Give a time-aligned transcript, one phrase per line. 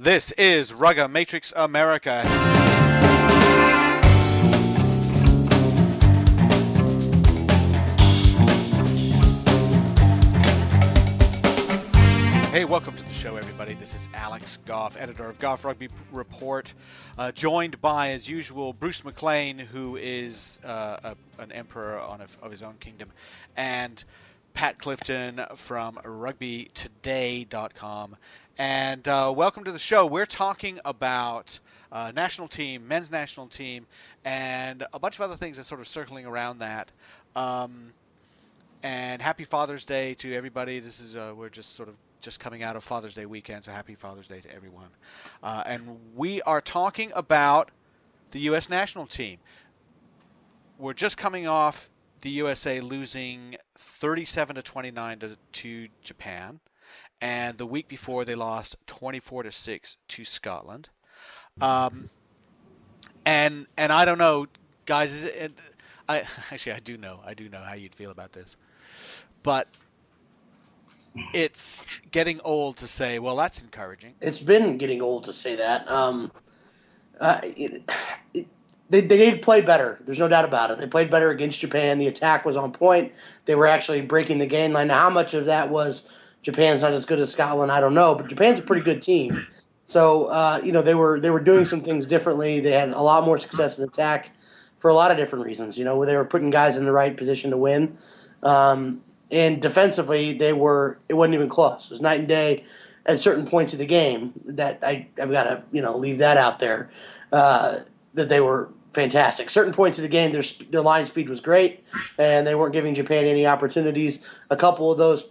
[0.00, 2.22] This is Rugger Matrix America.
[12.50, 13.74] Hey, welcome to the show, everybody.
[13.74, 16.74] This is Alex Goff, editor of Goff Rugby Report,
[17.16, 22.26] uh, joined by, as usual, Bruce McLean, who is uh, a, an emperor on a,
[22.42, 23.12] of his own kingdom,
[23.56, 24.02] and
[24.54, 28.16] Pat Clifton from RugbyToday.com.
[28.56, 30.06] And uh, welcome to the show.
[30.06, 31.58] We're talking about
[31.90, 33.86] uh, national team, men's national team,
[34.24, 36.92] and a bunch of other things that's sort of circling around that.
[37.34, 37.92] Um,
[38.84, 40.78] and happy Father's Day to everybody.
[40.78, 43.72] This is uh, we're just sort of just coming out of Father's Day weekend, so
[43.72, 44.90] happy Father's Day to everyone.
[45.42, 47.72] Uh, and we are talking about
[48.30, 48.68] the U.S.
[48.68, 49.38] national team.
[50.78, 56.60] We're just coming off the USA losing 37 to 29 to, to Japan,
[57.24, 60.90] and the week before they lost 24 to 6 to Scotland.
[61.58, 62.10] Um,
[63.24, 64.46] and and I don't know,
[64.84, 65.24] guys.
[65.24, 65.52] It,
[66.06, 67.20] I actually I do know.
[67.24, 68.56] I do know how you'd feel about this,
[69.42, 69.68] but
[71.32, 74.14] it's getting old to say, well, that's encouraging.
[74.20, 75.90] It's been getting old to say that.
[75.90, 76.30] Um,
[77.20, 77.88] uh, it,
[78.34, 78.46] it,
[78.90, 79.98] they, they to play better.
[80.04, 80.78] There's no doubt about it.
[80.78, 81.98] They played better against Japan.
[81.98, 83.12] The attack was on point.
[83.46, 84.88] They were actually breaking the game line.
[84.88, 86.08] Now, how much of that was
[86.44, 87.72] Japan's not as good as Scotland?
[87.72, 89.46] I don't know, but Japan's a pretty good team.
[89.86, 92.60] So uh, you know they were they were doing some things differently.
[92.60, 94.30] They had a lot more success in attack
[94.78, 95.76] for a lot of different reasons.
[95.76, 97.98] You know, where they were putting guys in the right position to win.
[98.42, 101.86] Um, and defensively they were it wasn't even close.
[101.86, 102.64] It was night and day
[103.06, 104.32] at certain points of the game.
[104.46, 106.90] That I I've got to you know leave that out there.
[107.32, 107.80] Uh,
[108.14, 109.50] that they were fantastic.
[109.50, 111.84] Certain points of the game, their their line speed was great,
[112.18, 114.20] and they weren't giving Japan any opportunities.
[114.50, 115.28] A couple of those,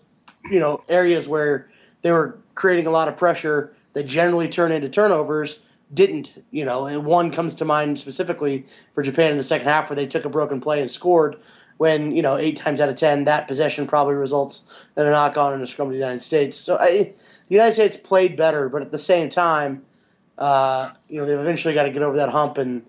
[0.49, 1.69] you know, areas where
[2.02, 5.59] they were creating a lot of pressure that generally turn into turnovers
[5.94, 9.89] didn't, you know, and one comes to mind specifically for Japan in the second half
[9.89, 11.38] where they took a broken play and scored
[11.77, 14.64] when you know eight times out of ten that possession probably results
[14.95, 16.58] in a knock on in a scrum of the United States.
[16.58, 17.14] So I,
[17.49, 19.83] the United States played better, but at the same time,
[20.37, 22.83] uh, you know they've eventually got to get over that hump, and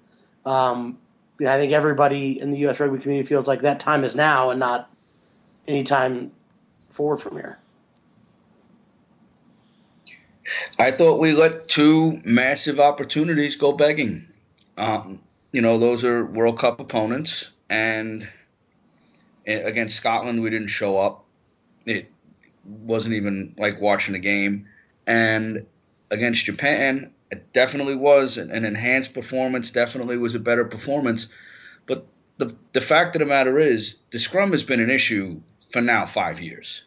[0.46, 0.98] um,
[1.38, 2.80] you know, I think everybody in the U.S.
[2.80, 4.90] rugby community feels like that time is now and not
[5.66, 6.30] any time
[6.94, 7.58] forward from here.
[10.78, 14.28] I thought we let two massive opportunities go begging.
[14.76, 15.20] Um,
[15.52, 18.28] you know, those are World Cup opponents, and
[19.46, 21.24] against Scotland, we didn't show up.
[21.86, 22.10] It
[22.64, 24.66] wasn't even like watching a game.
[25.06, 25.66] And
[26.10, 31.28] against Japan, it definitely was an enhanced performance, definitely was a better performance.
[31.86, 32.06] But
[32.38, 35.40] the, the fact of the matter is, the scrum has been an issue
[35.74, 36.84] for now five years.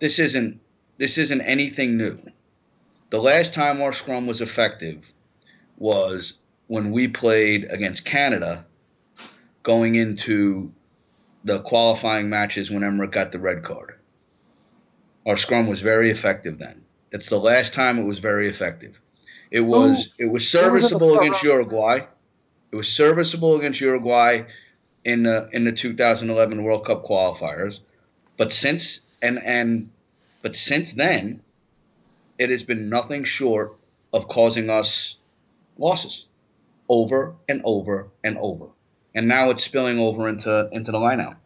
[0.00, 0.58] This isn't
[0.96, 2.18] this isn't anything new.
[3.10, 5.12] The last time our scrum was effective
[5.76, 8.64] was when we played against Canada
[9.62, 10.72] going into
[11.44, 13.96] the qualifying matches when Emerick got the red card.
[15.26, 16.86] Our scrum was very effective then.
[17.12, 18.98] That's the last time it was very effective.
[19.50, 22.00] It was Ooh, it was serviceable was against Uruguay.
[22.72, 24.44] It was serviceable against Uruguay
[25.08, 27.80] in the in the 2011 World Cup qualifiers.
[28.36, 29.90] But since and and
[30.42, 31.42] but since then,
[32.38, 33.76] it has been nothing short
[34.12, 35.16] of causing us
[35.76, 36.26] losses
[36.88, 38.68] over and over and over
[39.18, 41.36] and now it's spilling over into into the lineout.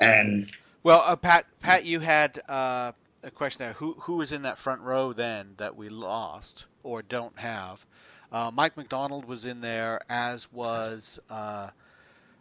[0.00, 0.50] And
[0.82, 2.92] well, uh, Pat, Pat, you had uh,
[3.22, 3.74] a question there.
[3.74, 7.86] Who who was in that front row then that we lost or don't have?
[8.32, 11.20] Uh, Mike MacDonald was in there, as was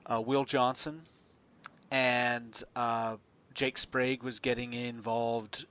[0.05, 1.01] uh, Will Johnson,
[1.91, 3.17] and uh,
[3.53, 5.65] Jake Sprague was getting involved.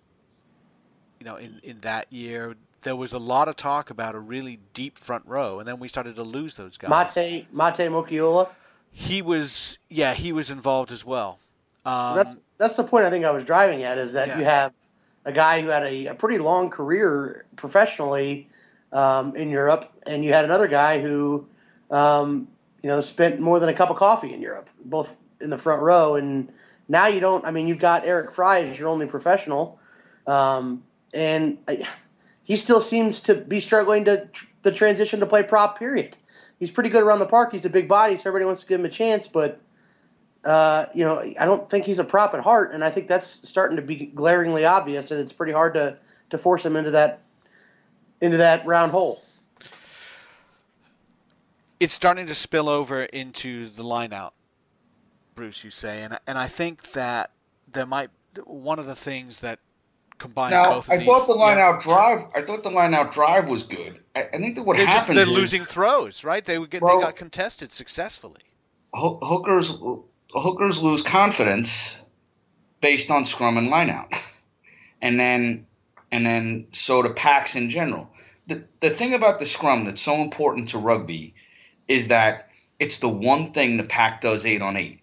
[1.21, 4.59] You know, in in that year, there was a lot of talk about a really
[4.75, 6.91] deep front row, and then we started to lose those guys.
[6.91, 8.49] Mate Mate Moeakiola.
[8.95, 11.39] He was, yeah, he was involved as well.
[11.87, 14.39] Um, that's that's the point I think I was driving at is that yeah.
[14.39, 14.73] you have
[15.25, 18.49] a guy who had a, a pretty long career professionally
[18.93, 21.47] um, in Europe, and you had another guy who,
[21.91, 22.49] um,
[22.83, 25.83] you know, spent more than a cup of coffee in Europe, both in the front
[25.83, 26.17] row.
[26.17, 26.53] And
[26.89, 27.45] now you don't.
[27.45, 29.79] I mean, you've got Eric Fry as your only professional,
[30.27, 30.83] um,
[31.15, 31.89] and I,
[32.45, 34.29] he still seems to be struggling to
[34.63, 35.79] the transition to play prop.
[35.79, 36.17] Period.
[36.59, 37.53] He's pretty good around the park.
[37.53, 39.29] He's a big body, so everybody wants to give him a chance.
[39.29, 39.61] But
[40.45, 43.49] uh, you know, I don't think he's a prop at heart, and I think that's
[43.49, 45.97] starting to be glaringly obvious, and it's pretty hard to
[46.31, 47.21] to force him into that
[48.21, 49.23] into that round hole.
[51.83, 54.31] It's starting to spill over into the lineout,
[55.35, 55.65] Bruce.
[55.65, 57.33] You say, and and I think that
[57.73, 58.11] there might
[58.45, 59.59] one of the things that
[60.19, 60.89] combines now, both.
[60.89, 61.07] I these.
[61.07, 61.71] thought the line yeah.
[61.71, 62.21] out drive.
[62.37, 63.99] I thought the line out drive was good.
[64.15, 66.45] I, I think that what They're, just, they're losing throws, right?
[66.45, 68.43] They would get Well- they got contested successfully.
[68.95, 69.73] hookers
[70.31, 71.99] hookers lose confidence
[72.81, 74.13] based on scrum and line out,
[75.03, 75.67] and then
[76.13, 78.09] and then so do packs in general.
[78.47, 81.35] The the thing about the scrum that's so important to rugby
[81.93, 82.49] is that
[82.79, 85.01] it's the one thing the pack does eight on eight.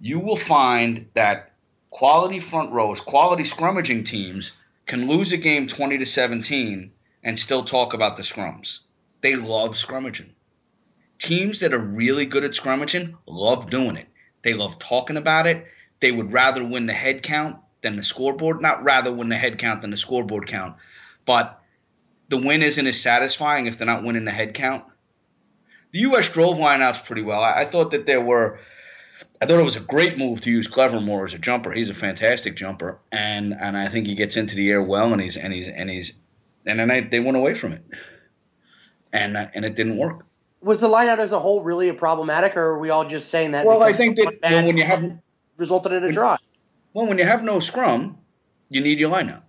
[0.00, 1.52] You will find that
[1.90, 4.52] quality front rows, quality scrummaging teams
[4.86, 6.92] can lose a game twenty to seventeen
[7.24, 8.78] and still talk about the scrums.
[9.20, 10.30] They love scrummaging
[11.18, 14.08] teams that are really good at scrummaging love doing it.
[14.42, 15.66] They love talking about it.
[16.00, 18.60] They would rather win the head count than the scoreboard.
[18.60, 20.76] Not rather win the head count than the scoreboard count,
[21.26, 21.60] but
[22.28, 24.84] the win isn't as satisfying if they're not winning the head count.
[25.92, 26.28] The U.S.
[26.30, 27.42] drove lineouts pretty well.
[27.42, 28.58] I, I thought that there were.
[29.40, 31.72] I thought it was a great move to use Clevermore as a jumper.
[31.72, 35.20] He's a fantastic jumper, and and I think he gets into the air well, and
[35.20, 36.14] he's and he's and he's
[36.64, 37.84] and then I, they went away from it,
[39.12, 40.24] and uh, and it didn't work.
[40.62, 43.52] Was the lineout as a whole really a problematic, or are we all just saying
[43.52, 43.66] that?
[43.66, 45.18] Well, I think that when you have
[45.56, 46.36] resulted in a draw.
[46.94, 48.18] Well, when you have no scrum,
[48.68, 49.42] you need your lineout.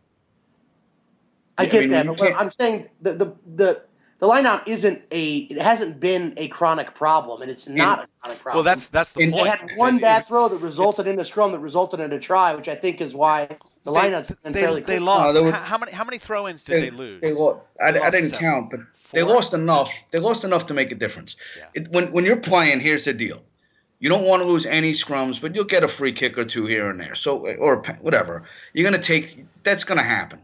[1.58, 3.84] I I get mean, that, but I'm saying the the the
[4.24, 8.42] the lineout isn't a it hasn't been a chronic problem, and it's not a chronic
[8.42, 8.56] problem.
[8.56, 11.20] Well, that's that's the And- they had one It- it- bad throw that resulted in
[11.20, 13.48] a scrum that resulted in a try, which I think is why
[13.84, 14.80] the they, lineout's been they, fairly.
[14.80, 15.02] they quick.
[15.02, 15.26] lost.
[15.28, 17.22] No, there were- how, how many how many throw-ins did they, lose?
[17.22, 17.60] They lost.
[17.82, 18.40] I, They I didn't seven.
[18.40, 18.80] count, but
[19.12, 19.92] they lost enough.
[20.12, 21.36] They lost enough to make a difference.
[21.58, 21.66] Yeah.
[21.82, 23.42] It, when when you're playing, here's the deal:
[24.00, 26.66] you don't want to lose any scrums, but you'll get a free kick or two
[26.66, 27.16] here and there.
[27.16, 28.44] So or whatever.
[28.72, 29.44] You're gonna take.
[29.64, 30.40] That's gonna happen.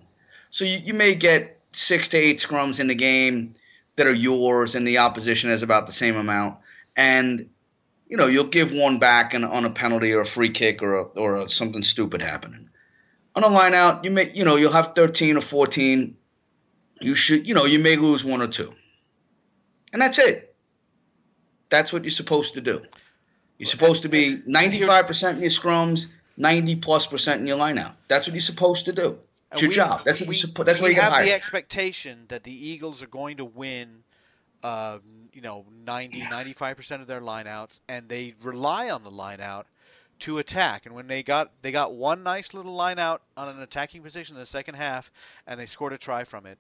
[0.52, 3.54] So you, you may get six to eight scrums in the game
[4.00, 6.58] that are yours, and the opposition has about the same amount,
[6.96, 7.50] and
[8.08, 10.94] you know you'll give one back and on a penalty or a free kick or
[10.96, 12.70] a, or a, something stupid happening.
[13.36, 16.18] On a line out, you may you know you'll have 13 or 14.
[17.02, 18.74] You should you know you may lose one or two,
[19.94, 20.56] and that's it.
[21.70, 22.82] That's what you're supposed to do.
[23.58, 26.06] You're supposed to be 95% in your scrums,
[26.38, 27.96] 90 plus percent in your line out.
[28.08, 29.20] That's what you're supposed to do.
[29.54, 30.02] It's your we- job.
[30.06, 31.28] That's what we, you suppo- That's why you have hired.
[31.28, 34.04] the expectation that the Eagles are going to win,
[34.64, 35.00] uh,
[35.34, 39.66] you know, 90, 95 percent of their lineouts, and they rely on the lineout
[40.20, 40.86] to attack.
[40.86, 44.40] And when they got they got one nice little lineout on an attacking position in
[44.40, 45.12] the second half,
[45.48, 46.60] and they scored a try from it,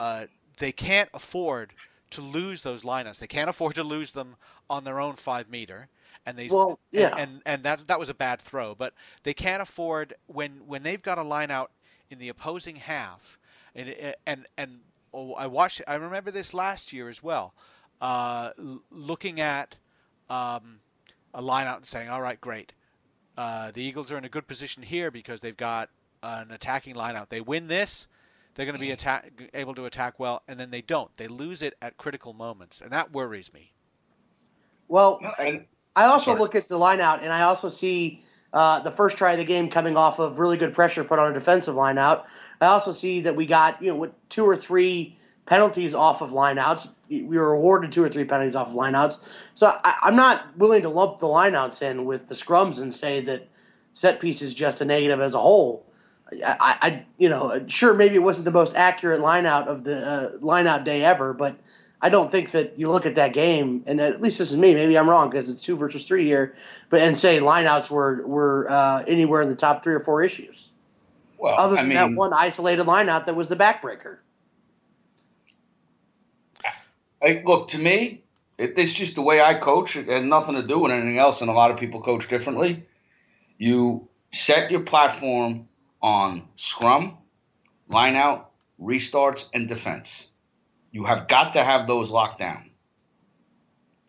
[0.00, 0.26] uh,
[0.58, 1.72] they can't afford
[2.10, 3.18] to lose those lineouts.
[3.18, 4.36] They can't afford to lose them
[4.68, 5.88] on their own five meter.
[6.26, 7.14] And they Well, and- yeah.
[7.16, 8.92] and, and that that was a bad throw, but
[9.22, 11.70] they can't afford when when they've got a line out
[12.10, 13.38] in the opposing half,
[13.74, 14.80] and and and
[15.12, 15.82] oh, I watched.
[15.86, 17.54] I remember this last year as well.
[18.00, 19.76] Uh, l- looking at
[20.30, 20.80] um,
[21.34, 22.72] a line out and saying, "All right, great.
[23.36, 25.90] Uh, the Eagles are in a good position here because they've got
[26.22, 27.30] an attacking line out.
[27.30, 28.06] They win this."
[28.54, 31.16] They're going to be attack, able to attack well, and then they don't.
[31.16, 33.72] They lose it at critical moments, and that worries me.
[34.88, 36.40] Well, And- I also Sorry.
[36.40, 38.22] look at the lineout, and I also see
[38.52, 41.30] uh, the first try of the game coming off of really good pressure put on
[41.30, 42.24] a defensive lineout.
[42.60, 45.16] I also see that we got you know two or three
[45.46, 46.88] penalties off of lineouts.
[47.08, 49.18] We were awarded two or three penalties off of lineouts.
[49.54, 53.20] So I, I'm not willing to lump the lineouts in with the scrums and say
[53.22, 53.48] that
[53.94, 55.86] set piece is just a negative as a whole.
[56.30, 60.38] I, I you know, sure maybe it wasn't the most accurate lineout of the uh,
[60.38, 61.56] lineout day ever, but
[62.00, 64.72] I don't think that you look at that game, and at least this is me.
[64.74, 66.54] Maybe I'm wrong because it's two versus three here,
[66.90, 70.68] but and say lineouts were were uh, anywhere in the top three or four issues,
[71.38, 74.18] well, other I than mean, that one isolated lineout that was the backbreaker.
[77.20, 78.22] I, look to me,
[78.58, 79.96] it, it's just the way I coach.
[79.96, 82.86] It had nothing to do with anything else, and a lot of people coach differently.
[83.58, 85.68] You set your platform
[86.00, 87.18] on scrum,
[87.88, 88.50] line out,
[88.80, 90.28] restarts, and defense.
[90.90, 92.70] You have got to have those locked down.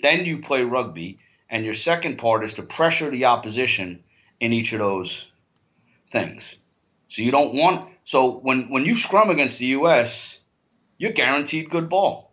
[0.01, 1.19] Then you play rugby,
[1.49, 4.03] and your second part is to pressure the opposition
[4.39, 5.27] in each of those
[6.11, 6.55] things.
[7.09, 10.39] So you don't want so when when you scrum against the U.S.,
[10.97, 12.29] you're guaranteed good ball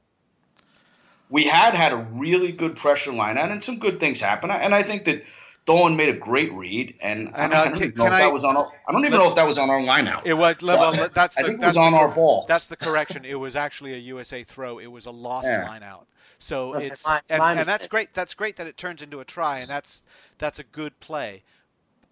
[1.28, 4.52] we had had a really good pressure line and some good things happened.
[4.52, 5.22] And I think that
[5.66, 8.04] Dolan made a great read, and I And, don't, uh, I don't can- even know
[8.04, 8.56] can if I- that was on.
[8.56, 10.26] Our, I don't even know if that was on our line out.
[10.26, 10.94] It was well.
[10.96, 12.44] But That's I the, think it was on the, our ball.
[12.48, 13.24] That's the correction.
[13.24, 14.78] It was actually a USA throw.
[14.78, 15.66] It was a lost Yeah.
[15.68, 16.06] line out.
[16.38, 18.14] So Okay, it's my- and, my and that's great.
[18.14, 20.02] That's great that it turns into a try, and that's
[20.38, 21.42] that's a good play.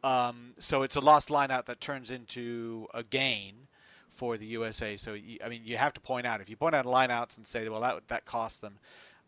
[0.03, 3.69] Um, so it's a lost line out that turns into a gain
[4.11, 4.97] for the USA.
[4.97, 7.47] So you, I mean, you have to point out if you point out lineouts and
[7.47, 8.79] say, well, that that cost them.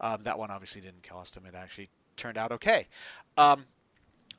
[0.00, 1.47] Um, that one obviously didn't cost them.
[1.47, 2.87] It actually turned out okay.
[3.38, 3.64] Um,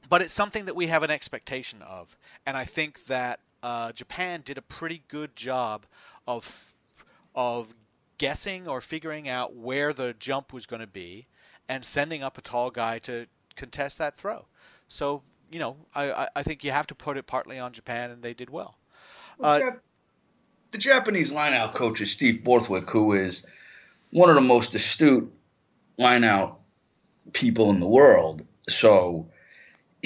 [0.10, 4.42] but it's something that we have an expectation of, and I think that uh, Japan
[4.46, 5.86] did a pretty good job
[6.27, 6.74] of
[7.36, 7.75] of
[8.18, 11.27] guessing or figuring out where the jump was going to be
[11.70, 14.46] and sending up a tall guy to contest that throw.
[14.88, 18.22] So you know, I, I think you have to put it partly on Japan, and
[18.22, 18.77] they did well.
[19.38, 19.72] well uh,
[20.72, 23.46] the Japanese lineout coach is Steve Borthwick, who is
[24.12, 25.32] one of the most astute
[26.00, 26.56] lineout
[27.34, 28.44] people in the world.
[28.68, 29.30] So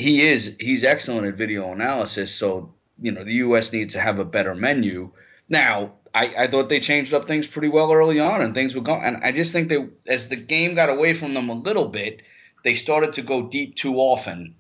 [0.02, 2.34] he is he's excellent at video analysis.
[2.34, 3.72] So you know the U.S.
[3.72, 5.12] needs to have a better menu.
[5.50, 8.82] Now I, I thought they changed up things pretty well early on, and things were
[8.82, 9.04] going.
[9.04, 12.22] And I just think that as the game got away from them a little bit,
[12.64, 14.56] they started to go deep too often.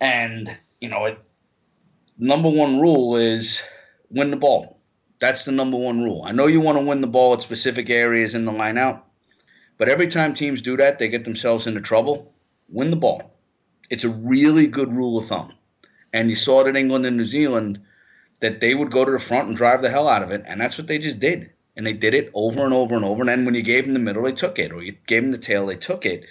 [0.00, 1.18] And you know, it,
[2.18, 3.62] number one rule is
[4.10, 4.80] win the ball.
[5.20, 6.22] That's the number one rule.
[6.24, 9.06] I know you want to win the ball at specific areas in the line out,
[9.78, 12.34] but every time teams do that, they get themselves into trouble.
[12.68, 13.33] Win the ball.
[13.90, 15.52] It's a really good rule of thumb.
[16.12, 17.80] And you saw it in England and New Zealand
[18.40, 20.60] that they would go to the front and drive the hell out of it, and
[20.60, 21.50] that's what they just did.
[21.76, 23.22] And they did it over and over and over.
[23.22, 25.32] And then when you gave them the middle, they took it, or you gave them
[25.32, 26.26] the tail, they took it.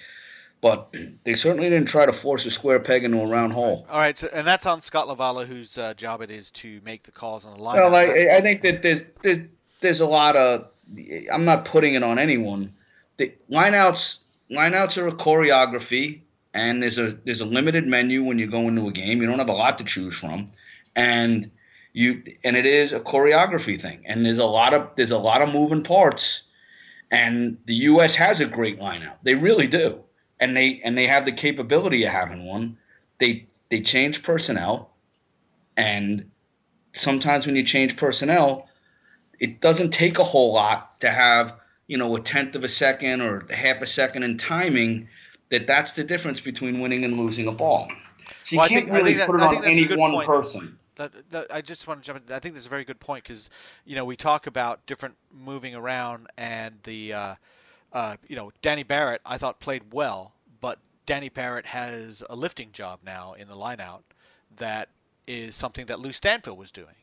[0.61, 0.93] But
[1.25, 3.85] they certainly didn't try to force a square peg into a round hole.
[3.89, 7.03] All right, so, and that's on Scott LaValla, whose uh, job it is to make
[7.03, 7.75] the calls on the line.
[7.75, 9.39] Well, I, I think that there's, there's
[9.81, 10.67] there's a lot of.
[11.31, 12.73] I'm not putting it on anyone.
[13.17, 14.19] The lineouts
[14.49, 16.21] lineouts are a choreography
[16.53, 19.21] and there's a there's a limited menu when you go into a game.
[19.21, 20.51] You don't have a lot to choose from,
[20.95, 21.51] and
[21.93, 24.03] you and it is a choreography thing.
[24.05, 26.43] And there's a lot of there's a lot of moving parts,
[27.09, 28.15] and the U.S.
[28.15, 29.15] has a great lineup.
[29.23, 30.03] They really do,
[30.39, 32.77] and they and they have the capability of having one.
[33.19, 34.91] They they change personnel,
[35.75, 36.29] and
[36.93, 38.69] sometimes when you change personnel,
[39.39, 41.55] it doesn't take a whole lot to have
[41.87, 45.07] you know a tenth of a second or half a second in timing
[45.49, 47.87] that that's the difference between winning and losing a ball.
[48.43, 50.27] So you well, can't think, really that, put it on any one point.
[50.27, 50.77] person.
[50.95, 52.33] That, that, I just want to jump in.
[52.33, 53.49] I think that's a very good point because,
[53.85, 57.35] you know, we talk about different moving around and the, uh,
[57.91, 62.71] uh, you know, Danny Barrett, I thought played well, but Danny Barrett has a lifting
[62.71, 64.01] job now in the lineout
[64.57, 64.89] that
[65.25, 66.95] is something that Lou Stanfill was doing.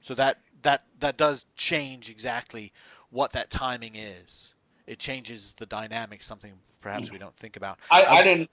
[0.00, 2.72] So that, that, that does change exactly
[3.10, 4.54] what that timing is.
[4.86, 7.14] It changes the dynamic, something perhaps hmm.
[7.14, 7.78] we don't think about.
[7.90, 8.50] I, I, didn't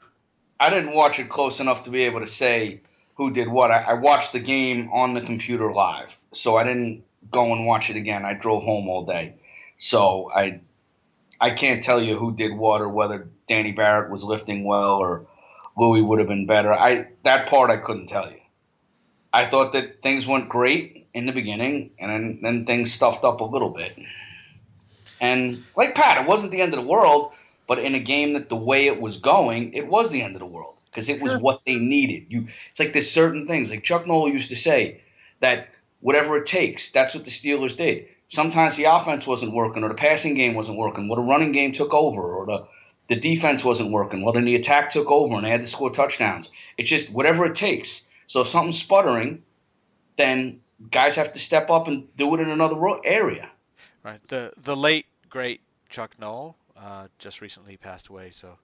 [0.60, 2.81] I didn't watch it close enough to be able to say
[3.15, 3.72] who did what.
[3.72, 7.89] I, I watched the game on the computer live, so I didn't go and watch
[7.89, 8.25] it again.
[8.25, 9.36] I drove home all day,
[9.77, 10.62] so I
[11.39, 15.27] I can't tell you who did what or whether Danny Barrett was lifting well or
[15.77, 16.74] Louis would have been better.
[16.74, 18.39] I that part I couldn't tell you.
[19.34, 23.41] I thought that things went great in the beginning, and then, then things stuffed up
[23.41, 23.98] a little bit.
[25.19, 27.34] And like Pat, it wasn't the end of the world.
[27.68, 30.40] But in a game that the way it was going, it was the end of
[30.40, 31.40] the world because it was sure.
[31.40, 32.28] what they needed.
[32.30, 35.02] You, it's like there's certain things like Chuck Noll used to say
[35.42, 35.68] that
[36.00, 38.08] whatever it takes, that's what the Steelers did.
[38.30, 41.72] Sometimes the offense wasn't working or the passing game wasn't working, or the running game
[41.72, 42.68] took over, or the
[43.08, 45.90] the defense wasn't working, well then the attack took over and they had to score
[45.90, 46.50] touchdowns.
[46.78, 48.08] It's just whatever it takes.
[48.28, 49.44] So if something's sputtering,
[50.18, 53.50] then guys have to step up and do it in another area.
[54.04, 54.20] Right.
[54.28, 58.31] The the late great Chuck Noll uh, just recently passed away.
[58.31, 58.57] So,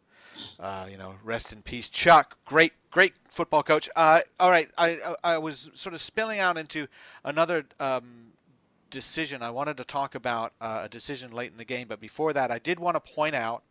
[0.59, 2.37] uh, you know, rest in peace, Chuck.
[2.45, 3.89] Great, great football coach.
[3.95, 6.87] Uh, all right, I, I was sort of spilling out into
[7.23, 8.33] another um,
[8.89, 9.41] decision.
[9.41, 12.51] I wanted to talk about uh, a decision late in the game, but before that,
[12.51, 13.63] I did want to point out.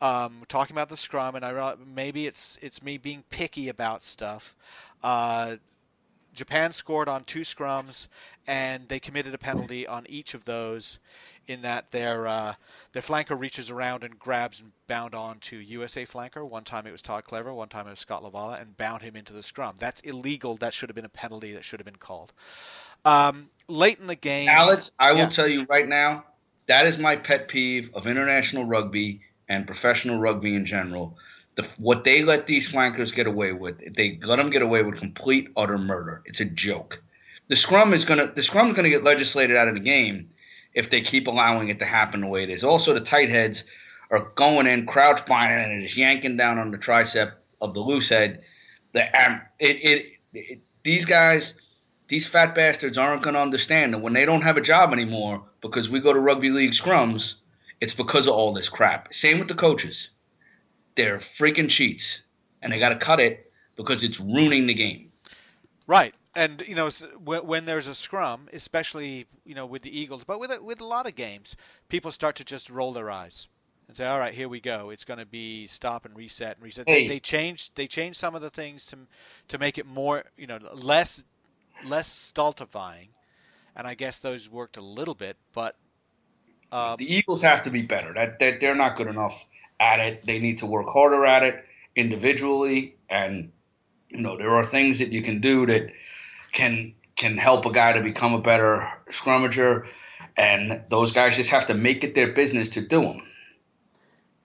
[0.00, 4.56] Um, talking about the scrum, and I maybe it's it's me being picky about stuff.
[5.00, 5.58] Uh,
[6.34, 8.08] Japan scored on two scrums,
[8.46, 10.98] and they committed a penalty on each of those
[11.46, 12.54] in that their uh,
[12.92, 16.48] their flanker reaches around and grabs and bound on to USA flanker.
[16.48, 19.16] One time it was Todd Clever, one time it was Scott LaValla, and bound him
[19.16, 19.76] into the scrum.
[19.78, 20.56] That's illegal.
[20.56, 21.52] That should have been a penalty.
[21.52, 22.32] That should have been called.
[23.04, 26.24] Um, late in the game, Alex, I will tell you right now,
[26.66, 31.16] that is my pet peeve of international rugby and professional rugby in general.
[31.54, 34.96] The, what they let these flankers get away with, they let them get away with
[34.96, 36.22] complete utter murder.
[36.24, 37.02] It's a joke.
[37.48, 40.30] The scrum is gonna the scrum is gonna get legislated out of the game
[40.74, 42.64] if they keep allowing it to happen the way it is.
[42.64, 43.64] Also, the tight heads
[44.10, 48.08] are going in, crouch binding, and just yanking down on the tricep of the loose
[48.08, 48.42] head.
[48.92, 51.54] The um, it, it, it these guys,
[52.08, 55.44] these fat bastards aren't going to understand that when they don't have a job anymore
[55.60, 57.34] because we go to rugby league scrums,
[57.80, 59.14] it's because of all this crap.
[59.14, 60.10] Same with the coaches.
[60.94, 62.22] They're freaking cheats,
[62.60, 65.10] and they got to cut it because it's ruining the game.
[65.86, 66.90] Right and you know
[67.24, 70.84] when there's a scrum, especially you know with the Eagles, but with a, with a
[70.84, 71.56] lot of games,
[71.88, 73.48] people start to just roll their eyes
[73.88, 74.90] and say, "All right, here we go.
[74.90, 77.02] It's going to be stop and reset and reset." Hey.
[77.06, 78.98] They, they changed they changed some of the things to
[79.48, 81.24] to make it more you know less
[81.84, 83.08] less stultifying,
[83.76, 85.36] and I guess those worked a little bit.
[85.52, 85.76] But
[86.70, 88.14] um, the Eagles have to be better.
[88.14, 89.44] That, that they're not good enough
[89.78, 90.24] at it.
[90.26, 93.52] They need to work harder at it individually, and
[94.08, 95.90] you know there are things that you can do that
[96.52, 99.86] can can help a guy to become a better scrummager,
[100.36, 103.22] and those guys just have to make it their business to do them.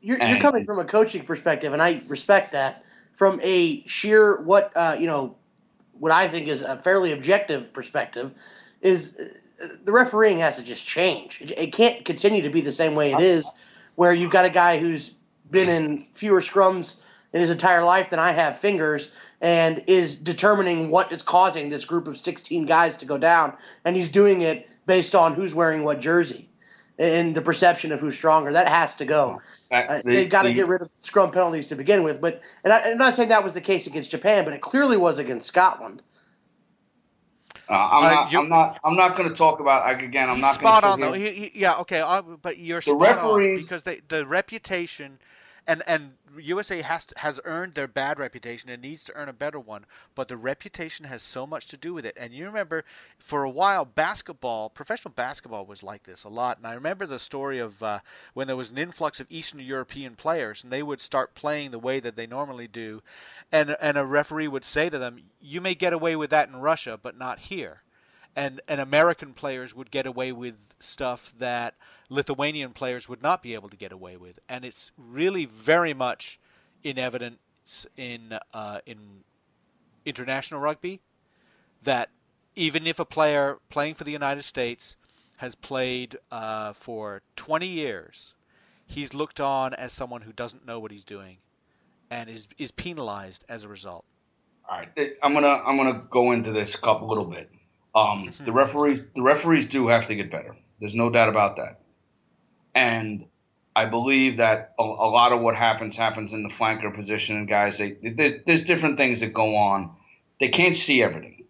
[0.01, 2.83] You're, and, you're coming from a coaching perspective, and I respect that.
[3.13, 5.35] From a sheer what uh, you know,
[5.93, 8.31] what I think is a fairly objective perspective,
[8.81, 11.41] is uh, the refereeing has to just change.
[11.41, 13.49] It, it can't continue to be the same way it is,
[13.95, 15.15] where you've got a guy who's
[15.49, 16.97] been in fewer scrums
[17.33, 21.85] in his entire life than I have fingers, and is determining what is causing this
[21.85, 23.55] group of 16 guys to go down.
[23.85, 26.49] And he's doing it based on who's wearing what jersey
[26.97, 28.51] and the perception of who's stronger.
[28.51, 29.41] That has to go.
[29.69, 32.19] Uh, the, they've got to get rid of scrum penalties to begin with.
[32.21, 34.97] But and I, am not saying that was the case against Japan, but it clearly
[34.97, 36.01] was against Scotland.
[37.69, 38.79] Uh, I'm, uh, not, I'm not.
[38.85, 39.17] I'm not.
[39.17, 40.01] going to talk about.
[40.01, 40.55] Again, I'm not.
[40.55, 41.11] Spot on though.
[41.11, 41.75] He, he, yeah.
[41.79, 41.99] Okay.
[41.99, 45.19] Uh, but you're the spot referees, on because they, the reputation
[45.67, 49.33] and and USA has to, has earned their bad reputation and needs to earn a
[49.33, 49.85] better one.
[50.15, 52.15] But the reputation has so much to do with it.
[52.17, 52.85] And you remember,
[53.19, 56.57] for a while, basketball, professional basketball, was like this a lot.
[56.57, 57.99] And I remember the story of uh,
[58.33, 61.79] when there was an influx of Eastern European players, and they would start playing the
[61.79, 63.01] way that they normally do,
[63.51, 66.55] and and a referee would say to them, "You may get away with that in
[66.55, 67.81] Russia, but not here."
[68.37, 71.73] And and American players would get away with stuff that
[72.09, 76.39] Lithuanian players would not be able to get away with, and it's really very much
[76.83, 79.23] in evidence in uh, in
[80.05, 81.01] international rugby
[81.83, 82.09] that
[82.55, 84.95] even if a player playing for the United States
[85.37, 88.33] has played uh, for 20 years,
[88.85, 91.37] he's looked on as someone who doesn't know what he's doing,
[92.09, 94.05] and is is penalized as a result.
[94.69, 97.49] All right, I'm gonna I'm gonna go into this a couple little bit.
[97.97, 100.55] Um, the referees the referees do have to get better.
[100.79, 101.79] There's no doubt about that.
[102.75, 103.25] And
[103.75, 107.47] I believe that a, a, lot of what happens happens in the flanker position, and
[107.47, 109.95] guys, they, there's, there's different things that go on.
[110.39, 111.45] They can't see everything.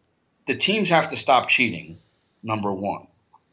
[0.46, 2.00] The teams have to stop cheating.
[2.44, 3.08] Number one,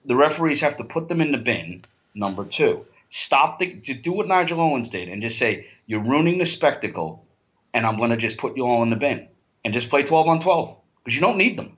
[0.04, 1.84] the referees have to put them in the bin.
[2.14, 6.38] Number two, stop the to do what Nigel Owens did and just say you're ruining
[6.38, 7.26] the spectacle,
[7.72, 9.26] and I'm going to just put you all in the bin
[9.64, 11.73] and just play 12 on 12 because you don't need them.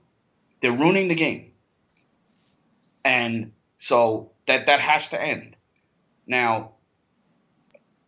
[0.61, 1.51] They're ruining the game,
[3.03, 5.55] and so that that has to end.
[6.25, 6.73] Now,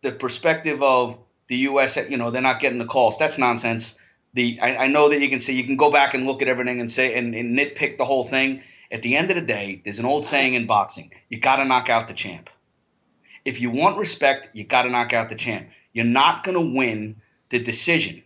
[0.02, 3.18] the perspective of the U.S., you know, they're not getting the calls.
[3.18, 3.96] That's nonsense.
[4.34, 6.48] The I, I know that you can say you can go back and look at
[6.48, 8.62] everything and say and, and nitpick the whole thing.
[8.92, 11.64] At the end of the day, there's an old saying in boxing: you got to
[11.64, 12.50] knock out the champ.
[13.44, 15.68] If you want respect, you got to knock out the champ.
[15.92, 17.16] You're not going to win
[17.50, 18.22] the decision.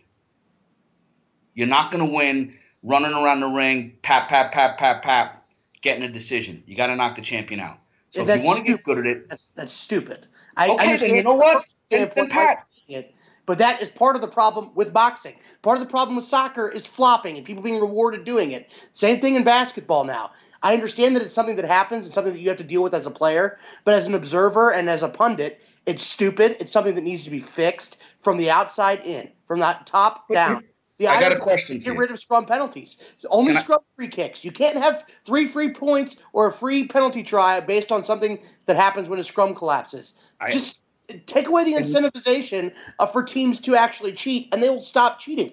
[1.53, 2.53] You're not going to win
[2.85, 5.43] running around the ring, pat, pat, pat, pat, pat,
[5.81, 6.63] getting a decision.
[6.65, 7.79] You got to knock the champion out.
[8.11, 10.27] So if you want to get good at it, that's that's stupid.
[10.55, 11.65] I, okay, I then you know what?
[11.91, 12.65] Then, then Pat.
[12.87, 13.13] It,
[13.45, 15.35] but that is part of the problem with boxing.
[15.61, 18.71] Part of the problem with soccer is flopping and people being rewarded doing it.
[18.93, 20.31] Same thing in basketball now.
[20.63, 22.95] I understand that it's something that happens and something that you have to deal with
[22.95, 26.57] as a player, but as an observer and as a pundit, it's stupid.
[26.59, 30.63] It's something that needs to be fixed from the outside in, from that top down.
[30.97, 31.79] The I got a question.
[31.79, 32.97] Get rid of scrum penalties.
[33.29, 34.45] Only Can scrum I, free kicks.
[34.45, 38.77] You can't have three free points or a free penalty try based on something that
[38.77, 40.13] happens when a scrum collapses.
[40.39, 40.83] I, Just
[41.25, 45.51] take away the incentivization uh, for teams to actually cheat, and they will stop cheating.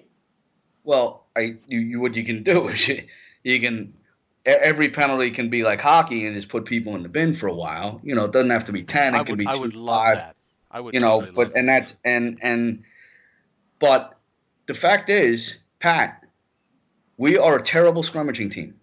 [0.85, 3.03] Well, I you, you what you can do is you,
[3.43, 3.93] you can
[4.45, 7.53] every penalty can be like hockey and just put people in the bin for a
[7.53, 7.99] while.
[8.03, 9.13] You know, it doesn't have to be ten.
[9.13, 10.35] It I can would, be two, I would love five, that.
[10.71, 10.93] I would.
[10.93, 12.83] You know, totally but and that's and and
[13.79, 14.17] but
[14.65, 16.23] the fact is, Pat,
[17.17, 18.79] we are a terrible scrummaging team.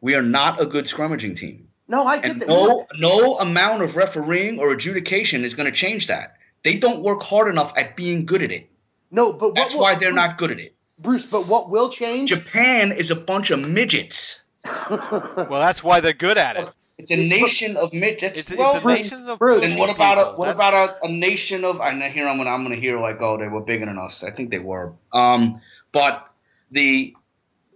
[0.00, 1.68] We are not a good scrummaging team.
[1.88, 2.48] No, I get that.
[2.48, 6.36] No, no amount of refereeing or adjudication is going to change that.
[6.64, 8.68] They don't work hard enough at being good at it.
[9.10, 10.74] No, but that's will, why they're Bruce, not good at it.
[10.98, 12.30] Bruce, but what will change?
[12.30, 14.40] Japan is a bunch of midgets.
[14.90, 16.68] well, that's why they're good at it.
[16.98, 18.38] It's a nation of midgets.
[18.38, 19.64] It's, well, it's a nation of Bruce.
[19.64, 20.56] And what about a what That's...
[20.56, 21.80] about a, a, nation of?
[21.80, 24.24] I hear I'm gonna I'm gonna hear like oh they were bigger than us.
[24.24, 24.94] I think they were.
[25.12, 25.60] Um,
[25.92, 26.30] but
[26.70, 27.14] the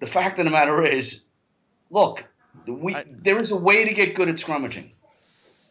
[0.00, 1.20] the fact of the matter is,
[1.90, 2.24] look,
[2.66, 4.90] we I, there is a way to get good at scrummaging.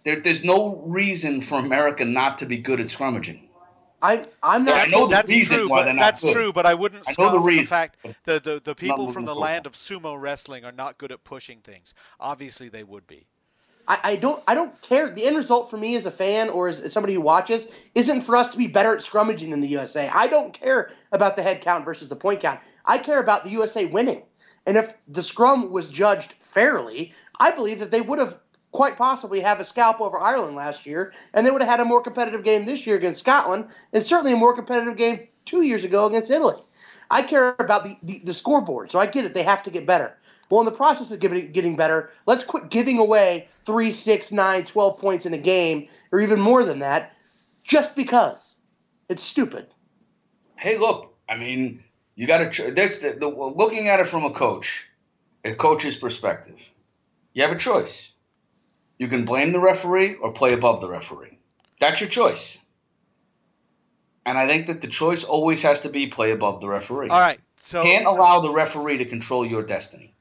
[0.05, 3.41] There, there's no reason for America not to be good at scrummaging.
[4.01, 4.89] I, I'm not.
[4.89, 6.33] That's, that's true, but that's good.
[6.33, 6.53] true.
[6.53, 9.65] But I wouldn't I scoff the, the fact the the, the people from the land
[9.65, 11.95] of sumo wrestling are not good at pushing things.
[12.19, 13.25] Obviously, they would be.
[13.89, 15.09] I, I, don't I don't care.
[15.09, 18.21] The end result for me as a fan or as, as, somebody who watches isn't
[18.21, 20.07] for us to be better at scrummaging than the USA.
[20.09, 22.59] I don't care about the head count versus the point count.
[22.85, 24.21] I care about the USA winning.
[24.67, 28.37] And if the scrum was judged fairly, I believe that they would have
[28.71, 31.85] quite possibly have a scalp over Ireland last year, and they would have had a
[31.85, 35.83] more competitive game this year against Scotland, and certainly a more competitive game two years
[35.83, 36.61] ago against Italy.
[37.09, 39.33] I care about the, the, the scoreboard, so I get it.
[39.33, 40.15] They have to get better.
[40.49, 44.65] Well, in the process of getting, getting better, let's quit giving away three, six, nine,
[44.65, 47.13] 12 points in a game, or even more than that,
[47.63, 48.55] just because.
[49.09, 49.67] It's stupid.
[50.57, 51.83] Hey, look, I mean,
[52.15, 52.71] you got to.
[52.71, 54.85] That's the, the, looking at it from a coach,
[55.45, 56.59] a coach's perspective.
[57.33, 58.13] You have a choice.
[58.97, 61.37] You can blame the referee or play above the referee.
[61.79, 62.57] That's your choice.
[64.25, 67.09] And I think that the choice always has to be play above the referee.
[67.09, 67.39] All right.
[67.59, 70.13] So can't allow the referee to control your destiny.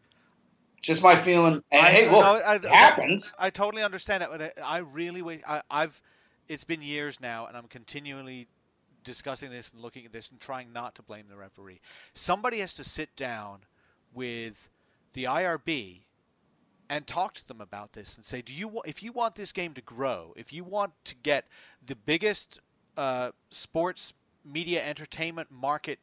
[0.80, 1.62] Just my feeling.
[1.70, 3.32] And I, hey, look, no, I, it happens.
[3.38, 5.42] I totally understand that, but I, I really wait.
[5.46, 6.00] I, I've.
[6.48, 8.48] It's been years now, and I'm continually
[9.04, 11.80] discussing this and looking at this and trying not to blame the referee.
[12.14, 13.60] Somebody has to sit down
[14.14, 14.68] with
[15.12, 16.00] the IRB
[16.90, 19.74] and talk to them about this and say, do you if you want this game
[19.74, 21.46] to grow, if you want to get
[21.84, 22.60] the biggest
[22.96, 24.12] uh, sports
[24.44, 25.98] media entertainment market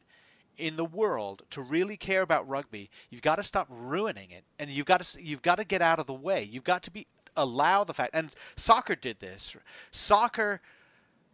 [0.58, 4.70] in the world to really care about rugby, you've got to stop ruining it, and
[4.70, 6.42] you've got to you've got to get out of the way.
[6.42, 8.14] You've got to be allow the fact.
[8.14, 9.56] And soccer did this.
[9.90, 10.60] Soccer.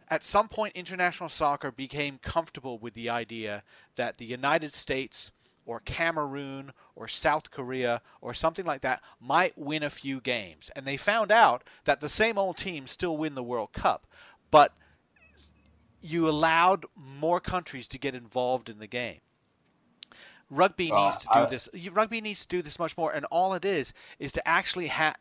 [0.09, 3.63] At some point, international soccer became comfortable with the idea
[3.95, 5.31] that the United States
[5.65, 10.69] or Cameroon or South Korea or something like that might win a few games.
[10.75, 14.05] And they found out that the same old teams still win the World Cup.
[14.51, 14.73] But
[16.03, 19.21] you allowed more countries to get involved in the game.
[20.49, 21.69] Rugby needs to do I, this.
[21.91, 25.15] Rugby needs to do this much more, and all it is is to actually have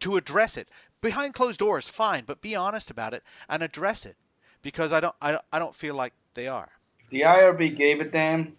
[0.00, 0.68] to address it
[1.00, 1.88] behind closed doors.
[1.88, 4.16] Fine, but be honest about it and address it,
[4.60, 6.70] because I don't, I don't, I don't feel like they are.
[7.00, 8.56] If the IRB gave a damn,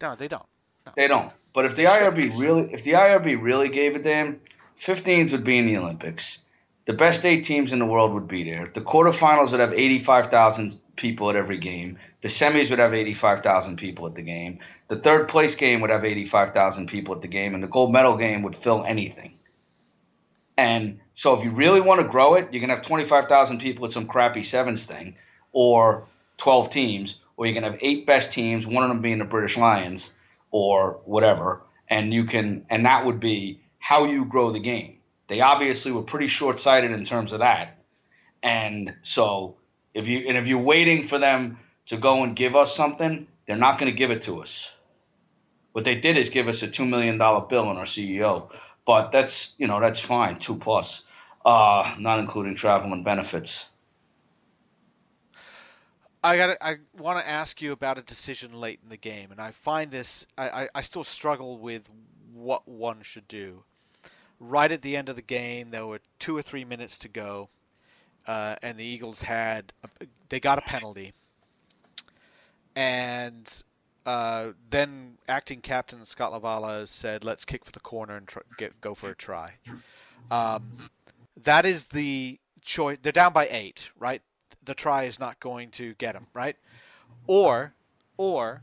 [0.00, 0.46] no, they don't.
[0.86, 0.92] No.
[0.96, 1.32] They don't.
[1.52, 4.40] But if the IRB really, if the IRB really gave a damn,
[4.80, 6.38] 15s would be in the Olympics.
[6.86, 8.66] The best eight teams in the world would be there.
[8.72, 11.98] The quarterfinals would have 85,000 people at every game.
[12.20, 14.58] The semis would have 85,000 people at the game.
[14.88, 18.16] The third place game would have 85,000 people at the game, and the gold medal
[18.16, 19.38] game would fill anything.
[20.58, 23.92] And so, if you really want to grow it, you can have 25,000 people at
[23.92, 25.14] some crappy sevens thing,
[25.52, 26.06] or
[26.38, 29.56] 12 teams, or you can have eight best teams, one of them being the British
[29.56, 30.10] Lions,
[30.50, 34.98] or whatever, and you can, and that would be how you grow the game.
[35.28, 37.78] They obviously were pretty short sighted in terms of that.
[38.42, 39.57] And so
[39.98, 43.56] if you and if you're waiting for them to go and give us something, they're
[43.56, 44.70] not going to give it to us.
[45.72, 48.48] What they did is give us a two million dollar bill on our CEO,
[48.86, 51.02] but that's you know that's fine, two plus,
[51.44, 53.66] uh, not including travel and benefits.
[56.22, 56.56] I got.
[56.60, 59.90] I want to ask you about a decision late in the game, and I find
[59.90, 60.26] this.
[60.36, 61.90] I, I, I still struggle with
[62.32, 63.64] what one should do
[64.38, 65.70] right at the end of the game.
[65.70, 67.48] There were two or three minutes to go,
[68.26, 71.12] uh, and the Eagles had a, they got a penalty,
[72.76, 73.62] and
[74.06, 78.94] uh, then acting captain Scott LaValla said, "Let's kick for the corner and get, go
[78.94, 79.54] for a try."
[80.30, 80.90] Um,
[81.42, 82.98] that is the choice.
[83.02, 84.22] They're down by eight, right?
[84.64, 86.56] The try is not going to get them, right?
[87.26, 87.74] Or,
[88.16, 88.62] or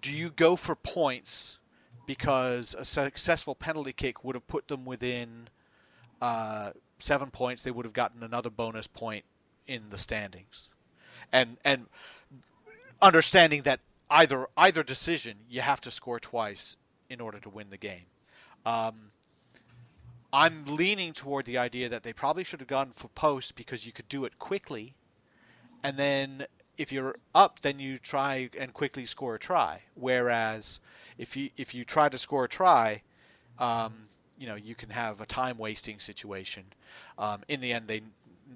[0.00, 1.58] do you go for points
[2.06, 5.48] because a successful penalty kick would have put them within
[6.20, 7.62] uh, seven points.
[7.62, 9.24] They would have gotten another bonus point
[9.66, 10.68] in the standings,
[11.32, 11.86] and and
[13.00, 16.76] understanding that either either decision you have to score twice
[17.08, 18.06] in order to win the game.
[18.64, 19.10] Um,
[20.32, 23.92] I'm leaning toward the idea that they probably should have gone for post because you
[23.92, 24.94] could do it quickly,
[25.82, 26.46] and then
[26.78, 29.82] if you're up, then you try and quickly score a try.
[29.94, 30.80] Whereas
[31.18, 33.02] if you if you try to score a try,
[33.58, 34.08] um,
[34.42, 36.64] you know you can have a time wasting situation.
[37.16, 38.02] Um, in the end, they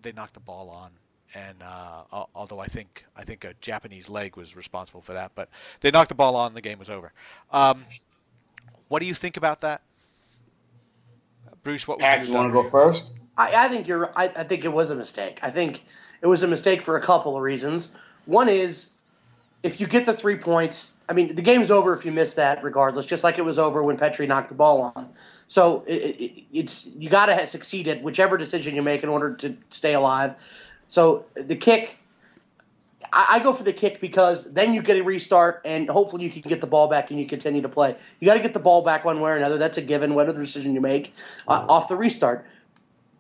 [0.03, 0.91] they knocked the ball on,
[1.33, 5.49] and uh, although I think I think a Japanese leg was responsible for that, but
[5.83, 7.13] they knocked the ball on, the game was over.
[7.53, 7.79] Um,
[8.89, 9.81] what do you think about that,
[11.63, 11.87] Bruce?
[11.87, 13.13] What would you, you want to go first?
[13.39, 14.11] I, I think you're.
[14.17, 15.39] I, I think it was a mistake.
[15.43, 15.85] I think
[16.21, 17.91] it was a mistake for a couple of reasons.
[18.25, 18.89] One is
[19.67, 22.63] if you get the three points, I mean, the game's over if you miss that,
[22.63, 23.05] regardless.
[23.05, 25.09] Just like it was over when Petri knocked the ball on.
[25.49, 29.35] So it, it, it's you got to succeed at whichever decision you make in order
[29.35, 30.35] to stay alive.
[30.87, 31.97] So the kick,
[33.13, 36.31] I, I, go for the kick because then you get a restart and hopefully you
[36.31, 37.97] can get the ball back and you continue to play.
[38.21, 39.59] You got to get the ball back one way or another.
[39.59, 41.13] That's a given, whatever decision you make
[41.49, 42.47] uh, off the restart.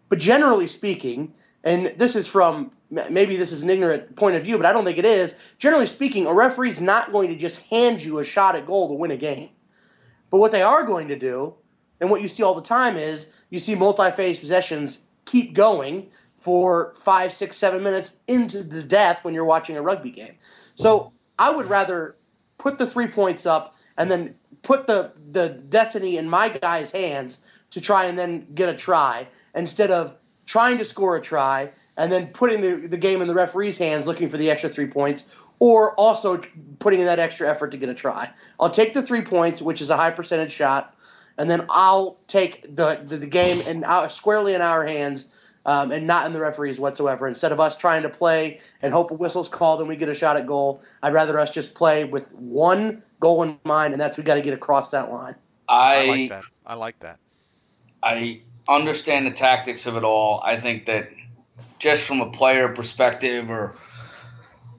[0.08, 4.56] But generally speaking, and this is from maybe this is an ignorant point of view,
[4.56, 5.34] but I don't think it is.
[5.58, 8.94] Generally speaking, a referee's not going to just hand you a shot at goal to
[8.94, 9.50] win a game.
[10.30, 11.54] But what they are going to do,
[12.00, 16.08] and what you see all the time is you see multi-phase possessions keep going
[16.40, 20.34] for five, six, seven minutes into the death when you're watching a rugby game.
[20.76, 22.16] So I would rather
[22.58, 27.38] put the three points up and then put the the destiny in my guy's hands
[27.70, 32.10] to try and then get a try instead of trying to score a try and
[32.12, 35.24] then putting the, the game in the referee's hands looking for the extra three points
[35.58, 36.40] or also
[36.78, 38.30] putting in that extra effort to get a try.
[38.60, 40.94] I'll take the three points, which is a high percentage shot,
[41.38, 45.24] and then I'll take the, the, the game and squarely in our hands
[45.64, 47.26] um, and not in the referees whatsoever.
[47.26, 50.14] Instead of us trying to play and hope a whistle's called and we get a
[50.14, 54.16] shot at goal, I'd rather us just play with one goal in mind, and that's
[54.16, 55.34] we got to get across that line.
[55.68, 56.44] I, I like that.
[56.66, 57.18] I like that.
[58.02, 60.40] I understand the tactics of it all.
[60.44, 61.08] I think that
[61.78, 63.74] just from a player perspective or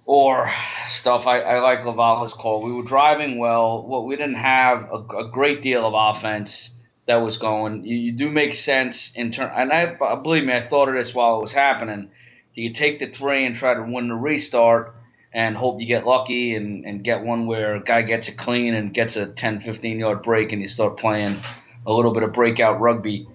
[0.05, 0.49] or
[0.87, 2.63] stuff, I, I like LaValla's call.
[2.63, 3.85] We were driving well.
[3.85, 6.69] Well, we didn't have a, a great deal of offense
[7.07, 7.83] that was going.
[7.83, 11.13] You, you do make sense in turn, and I believe me, I thought of this
[11.13, 12.09] while it was happening.
[12.55, 14.95] Do you take the three and try to win the restart
[15.33, 18.73] and hope you get lucky and, and get one where a guy gets it clean
[18.73, 21.39] and gets a 10, 15 yard break and you start playing
[21.85, 23.27] a little bit of breakout rugby?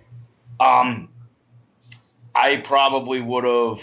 [0.59, 1.11] Um,
[2.43, 3.81] I probably would have.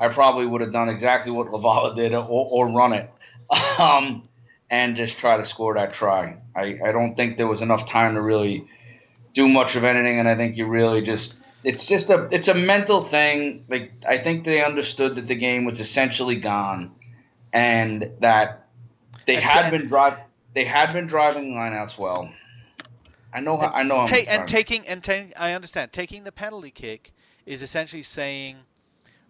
[0.00, 3.10] I probably would have done exactly what LaValla did, or, or run it,
[3.78, 4.28] um,
[4.68, 6.38] and just try to score that try.
[6.54, 8.66] I, I don't think there was enough time to really
[9.34, 12.54] do much of anything, and I think you really just it's just a it's a
[12.54, 13.64] mental thing.
[13.68, 16.96] Like I think they understood that the game was essentially gone,
[17.52, 18.66] and that
[19.26, 20.18] they and had been drive
[20.54, 22.32] they had been driving lineouts well.
[23.32, 23.60] I know.
[23.60, 24.06] I know.
[24.08, 27.12] Ta- and taking and ta- I understand taking the penalty kick
[27.48, 28.56] is essentially saying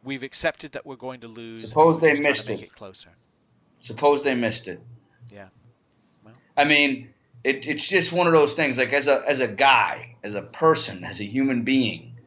[0.02, 1.66] we've accepted that we're going to lose.
[1.66, 2.60] Suppose they missed it.
[2.60, 2.74] it.
[2.74, 3.10] Closer.
[3.80, 4.80] Suppose they missed it.
[5.32, 5.48] Yeah.
[6.24, 6.34] Well.
[6.56, 7.10] I mean,
[7.44, 8.76] it, it's just one of those things.
[8.76, 12.18] Like as a as a guy, as a person, as a human being,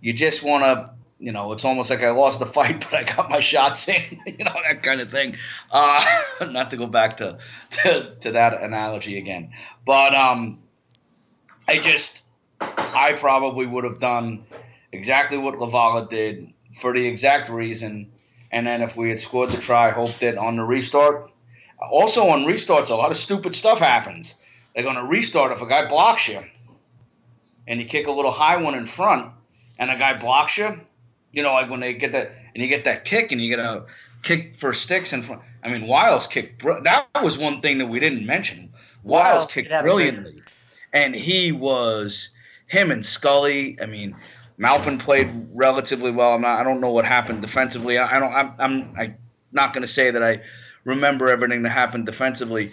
[0.00, 0.94] you just want to.
[1.20, 4.20] You know, it's almost like I lost the fight, but I got my shots in.
[4.26, 5.36] you know, that kind of thing.
[5.70, 6.04] Uh,
[6.50, 7.38] not to go back to,
[7.70, 9.50] to to that analogy again,
[9.84, 10.60] but um,
[11.66, 12.22] I just,
[12.60, 14.44] I probably would have done
[14.94, 18.12] exactly what LaValla did for the exact reason.
[18.50, 21.30] And then if we had scored the try, hoped that on the restart.
[21.80, 24.34] Also on restarts, a lot of stupid stuff happens.
[24.74, 26.40] They're going to restart if a guy blocks you,
[27.66, 29.32] and you kick a little high one in front,
[29.78, 30.80] and a guy blocks you.
[31.32, 33.58] You know, like when they get that, and you get that kick, and you get
[33.58, 33.86] a
[34.22, 35.42] kick for sticks in front.
[35.62, 36.62] I mean, Wyles kicked.
[36.84, 38.72] That was one thing that we didn't mention.
[39.02, 40.42] Wyles, Wyles kicked brilliantly
[40.94, 42.30] and he was
[42.66, 43.76] him and Scully.
[43.82, 44.16] I mean,
[44.58, 46.34] Malpin played relatively well.
[46.34, 46.60] I'm not.
[46.60, 47.98] I don't know what happened defensively.
[47.98, 48.32] I, I don't.
[48.32, 48.54] I'm.
[48.58, 49.16] I'm, I'm
[49.52, 50.42] not going to say that I
[50.84, 52.72] remember everything that happened defensively.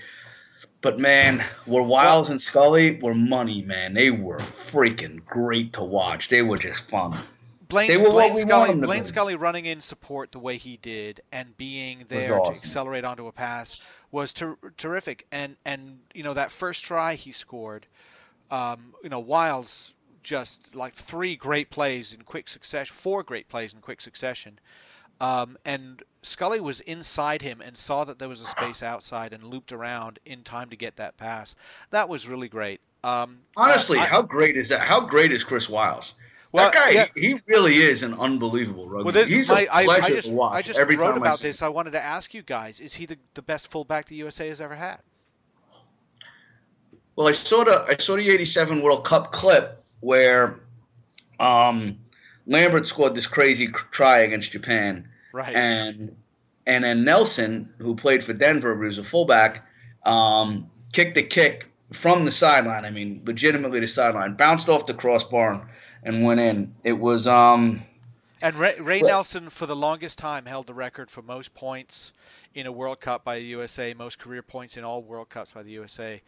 [0.81, 3.93] But man, were Wyles and Scully were money, man.
[3.93, 6.29] They were freaking great to watch.
[6.29, 7.13] They were just fun.
[7.67, 12.39] Blaine, Blaine Scully, Blaine Scully running in support the way he did and being there
[12.39, 12.55] awesome.
[12.55, 15.25] to accelerate onto a pass was ter- terrific.
[15.31, 17.87] And and you know that first try he scored
[18.51, 23.73] um, you know, Wyles just like three great plays in quick succession, four great plays
[23.73, 24.59] in quick succession.
[25.19, 29.43] Um, and Scully was inside him and saw that there was a space outside and
[29.43, 31.53] looped around in time to get that pass.
[31.91, 32.81] That was really great.
[33.03, 34.81] Um, Honestly, I, how great is that?
[34.81, 36.15] How great is Chris Wyles?
[36.51, 37.07] Well, that guy, yeah.
[37.15, 39.03] he, really is an unbelievable rugby.
[39.05, 40.53] Well, then, He's my, a pleasure I, I just, to watch.
[40.55, 41.61] I just every wrote about I this.
[41.61, 44.59] I wanted to ask you guys: Is he the, the best fullback the USA has
[44.59, 44.99] ever had?
[47.15, 50.59] Well, I saw the I saw the '87 World Cup clip where
[51.39, 51.97] um,
[52.45, 55.55] Lambert scored this crazy try against Japan, right?
[55.55, 56.15] And
[56.67, 59.65] and then Nelson, who played for Denver, he was a fullback,
[60.05, 62.85] um, kicked the kick from the sideline.
[62.85, 65.69] I mean, legitimately the sideline, bounced off the crossbar
[66.03, 66.73] and went in.
[66.83, 67.83] It was um.
[68.43, 72.11] And Ray, Ray Nelson, for the longest time, held the record for most points
[72.55, 75.61] in a World Cup by the USA, most career points in all World Cups by
[75.61, 76.21] the USA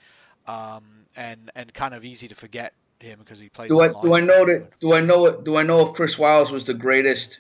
[0.47, 2.73] um, and and kind of easy to forget
[3.03, 3.69] him because he played.
[3.69, 4.79] Do I do I know that?
[4.79, 7.39] Do I know Do I know if Chris Wyles was the greatest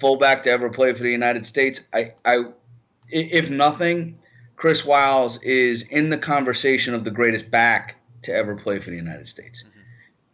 [0.00, 1.82] fullback to ever play for the United States?
[1.92, 2.44] I I
[3.08, 4.18] if nothing,
[4.56, 8.96] Chris Wyles is in the conversation of the greatest back to ever play for the
[8.96, 9.64] United States.
[9.64, 9.78] Mm-hmm.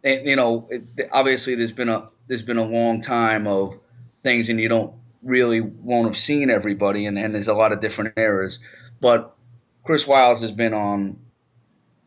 [0.03, 3.77] And you know, it, obviously there's been a there's been a long time of
[4.23, 7.81] things, and you don't really won't have seen everybody, and, and there's a lot of
[7.81, 8.59] different eras.
[9.01, 9.35] But
[9.83, 11.19] Chris Wyles has been on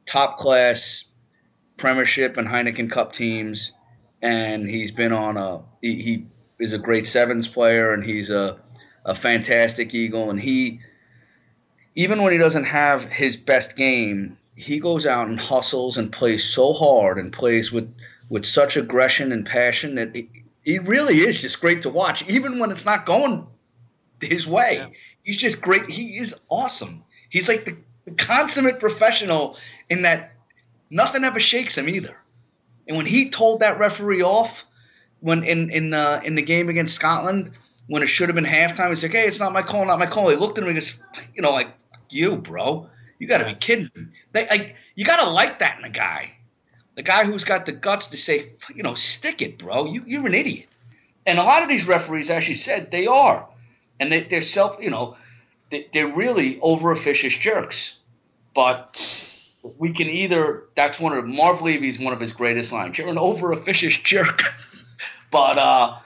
[0.06, 1.04] top class
[1.78, 3.72] Premiership and Heineken Cup teams,
[4.20, 6.26] and he's been on a he, he
[6.58, 8.58] is a great sevens player, and he's a
[9.04, 10.80] a fantastic Eagle, and he
[11.94, 16.44] even when he doesn't have his best game, he goes out and hustles and plays
[16.44, 17.94] so hard and plays with
[18.28, 20.30] with such aggression and passion that he,
[20.62, 23.46] he really is just great to watch, even when it's not going
[24.20, 24.76] his way.
[24.76, 24.88] Yeah.
[25.22, 25.88] He's just great.
[25.88, 27.04] He is awesome.
[27.30, 29.56] He's like the, the consummate professional
[29.88, 30.32] in that
[30.90, 32.16] nothing ever shakes him either.
[32.86, 34.64] And when he told that referee off,
[35.20, 37.52] when in in uh, in the game against Scotland,
[37.86, 40.06] when it should have been halftime, he's like, "Hey, it's not my call, not my
[40.06, 41.02] call." He looked at him and goes,
[41.34, 41.68] "You know, like
[42.10, 45.78] you, bro, you got to be kidding me." They, like, you got to like that
[45.78, 46.36] in a guy,
[46.94, 49.86] the guy who's got the guts to say, "You know, stick it, bro.
[49.86, 50.68] You you're an idiot."
[51.26, 53.46] And a lot of these referees as actually said they are,
[54.00, 55.16] and they, they're self, you know,
[55.70, 57.98] they, they're really over officious jerks,
[58.54, 58.98] but
[59.78, 62.98] we can either that's one of Marv Levy's one of his greatest lines.
[62.98, 64.42] You're an over officious jerk.
[65.30, 65.98] but uh,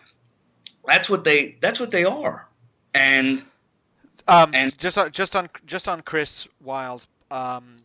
[0.87, 2.48] that's what they that's what they are.
[2.94, 3.44] And
[4.29, 7.79] um, and just on, just on just on Chris Wyles, um,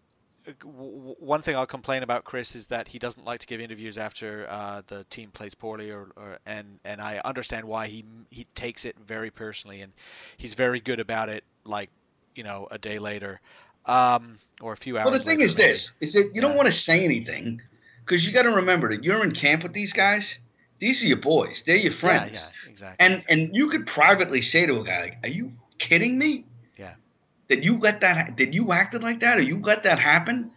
[0.46, 3.98] w- one thing I'll complain about Chris is that he doesn't like to give interviews
[3.98, 8.46] after uh, the team plays poorly, or, or, and and I understand why he he
[8.56, 9.94] takes it very personally, and
[10.38, 11.44] he's very good about it.
[11.63, 11.90] Like
[12.36, 13.42] you know, a day later
[13.88, 15.10] um, or a few hours.
[15.10, 15.69] Well, the thing is maybe.
[15.69, 16.41] this: is that you yeah.
[16.41, 17.62] don't want to say anything
[18.06, 20.39] because you got to remember that you're in camp with these guys.
[20.80, 21.63] These are your boys.
[21.65, 22.34] They're your friends.
[22.34, 23.06] Yeah, yeah, exactly.
[23.06, 26.45] And and you could privately say to a guy, like, "Are you kidding me?
[26.78, 26.93] Yeah.
[27.47, 28.36] Did you let that?
[28.36, 30.52] Did you acted like that, or you let that happen?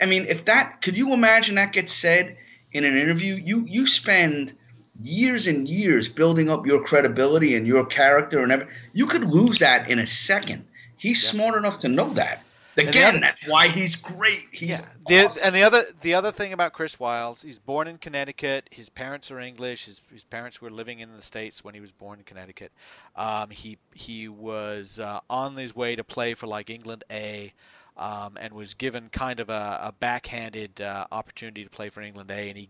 [0.00, 2.36] I mean, if that, could you imagine that gets said
[2.72, 3.34] in an interview?
[3.34, 4.54] You you spend
[5.00, 8.74] years and years building up your credibility and your character and everything.
[8.92, 10.66] You could lose that in a second.
[10.96, 11.30] He's yeah.
[11.30, 12.42] smart enough to know that.
[12.78, 14.46] Again, other, that's why he's great.
[14.52, 14.80] He's yeah.
[15.06, 15.42] The, awesome.
[15.44, 18.68] and the other the other thing about Chris Wyles, he's born in Connecticut.
[18.70, 19.86] His parents are English.
[19.86, 22.72] His, his parents were living in the states when he was born in Connecticut.
[23.16, 27.52] Um, he he was uh, on his way to play for like England A.
[27.96, 32.30] Um, and was given kind of a, a backhanded uh, opportunity to play for England
[32.30, 32.68] A, and he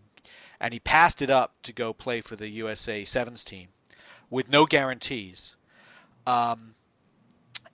[0.59, 3.67] and he passed it up to go play for the USA Sevens team,
[4.31, 5.55] with no guarantees.
[6.25, 6.73] Um,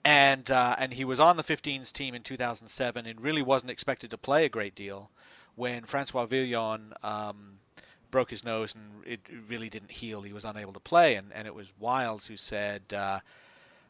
[0.06, 4.08] and uh, and he was on the 15s team in 2007 and really wasn't expected
[4.10, 5.10] to play a great deal
[5.56, 7.58] when Francois Villon um,
[8.12, 10.22] broke his nose and it really didn't heal.
[10.22, 13.18] He was unable to play, and, and it was Wyles who said, uh,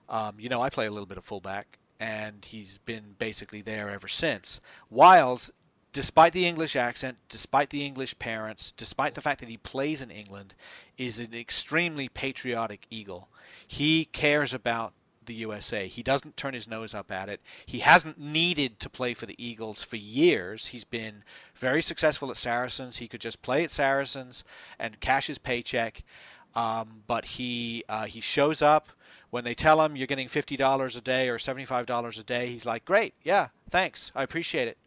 [0.09, 3.91] um, you know, I play a little bit of fullback, and he's been basically there
[3.91, 4.59] ever since.
[4.89, 5.51] Wyles,
[5.93, 10.11] despite the English accent, despite the English parents, despite the fact that he plays in
[10.11, 10.55] England,
[10.97, 13.29] is an extremely patriotic Eagle.
[13.67, 14.95] He cares about
[15.27, 15.87] the USA.
[15.87, 17.41] He doesn't turn his nose up at it.
[17.65, 20.67] He hasn't needed to play for the Eagles for years.
[20.67, 21.23] He's been
[21.55, 22.97] very successful at Saracens.
[22.99, 24.45] He could just play at Saracens
[24.79, 26.03] and cash his paycheck.
[26.55, 28.89] Um, but he uh, he shows up
[29.31, 32.25] when they tell him you're getting fifty dollars a day or seventy five dollars a
[32.25, 32.49] day.
[32.49, 34.79] He's like, great, yeah, thanks, I appreciate it.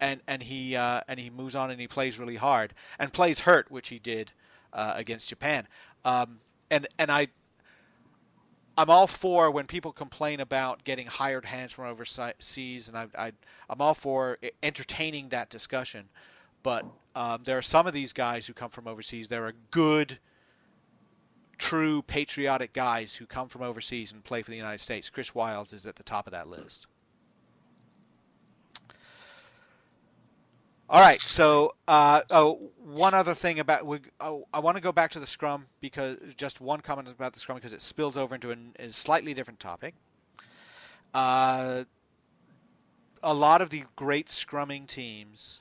[0.00, 3.40] And and he uh, and he moves on and he plays really hard and plays
[3.40, 4.30] hurt, which he did
[4.72, 5.66] uh, against Japan.
[6.04, 6.38] Um,
[6.70, 7.28] and and I
[8.80, 13.26] I'm all for when people complain about getting hired hands from overseas, and I, I,
[13.68, 16.08] am all for entertaining that discussion.
[16.62, 19.28] But um, there are some of these guys who come from overseas.
[19.28, 20.18] There are good,
[21.58, 25.10] true patriotic guys who come from overseas and play for the United States.
[25.10, 26.86] Chris Wyles is at the top of that list.
[30.90, 31.20] All right.
[31.20, 35.20] So, uh, oh, one other thing about we, oh, I want to go back to
[35.20, 38.74] the scrum because just one comment about the scrum because it spills over into an,
[38.76, 39.94] a slightly different topic.
[41.14, 41.84] Uh,
[43.22, 45.60] a lot of the great scrumming teams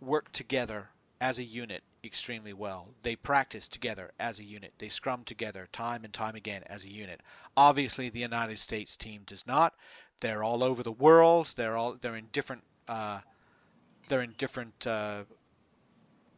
[0.00, 0.88] work together
[1.20, 2.88] as a unit extremely well.
[3.02, 4.72] They practice together as a unit.
[4.78, 7.20] They scrum together time and time again as a unit.
[7.54, 9.74] Obviously, the United States team does not.
[10.20, 11.52] They're all over the world.
[11.54, 12.62] They're all they're in different.
[12.88, 13.20] Uh,
[14.08, 15.24] they're in different uh,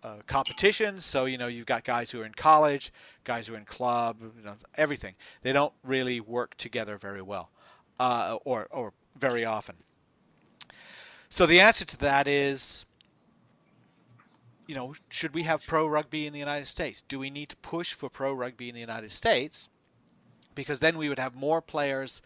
[0.03, 1.05] uh, competitions.
[1.05, 2.93] So you know you've got guys who are in college,
[3.25, 5.15] guys who are in club, you know, everything.
[5.43, 7.51] They don't really work together very well,
[7.99, 9.77] uh, or or very often.
[11.29, 12.85] So the answer to that is,
[14.67, 17.03] you know, should we have pro rugby in the United States?
[17.09, 19.69] Do we need to push for pro rugby in the United States?
[20.55, 22.23] Because then we would have more players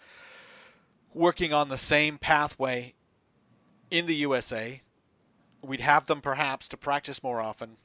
[1.14, 2.94] working on the same pathway
[3.90, 4.82] in the USA
[5.62, 7.76] we'd have them perhaps to practice more often,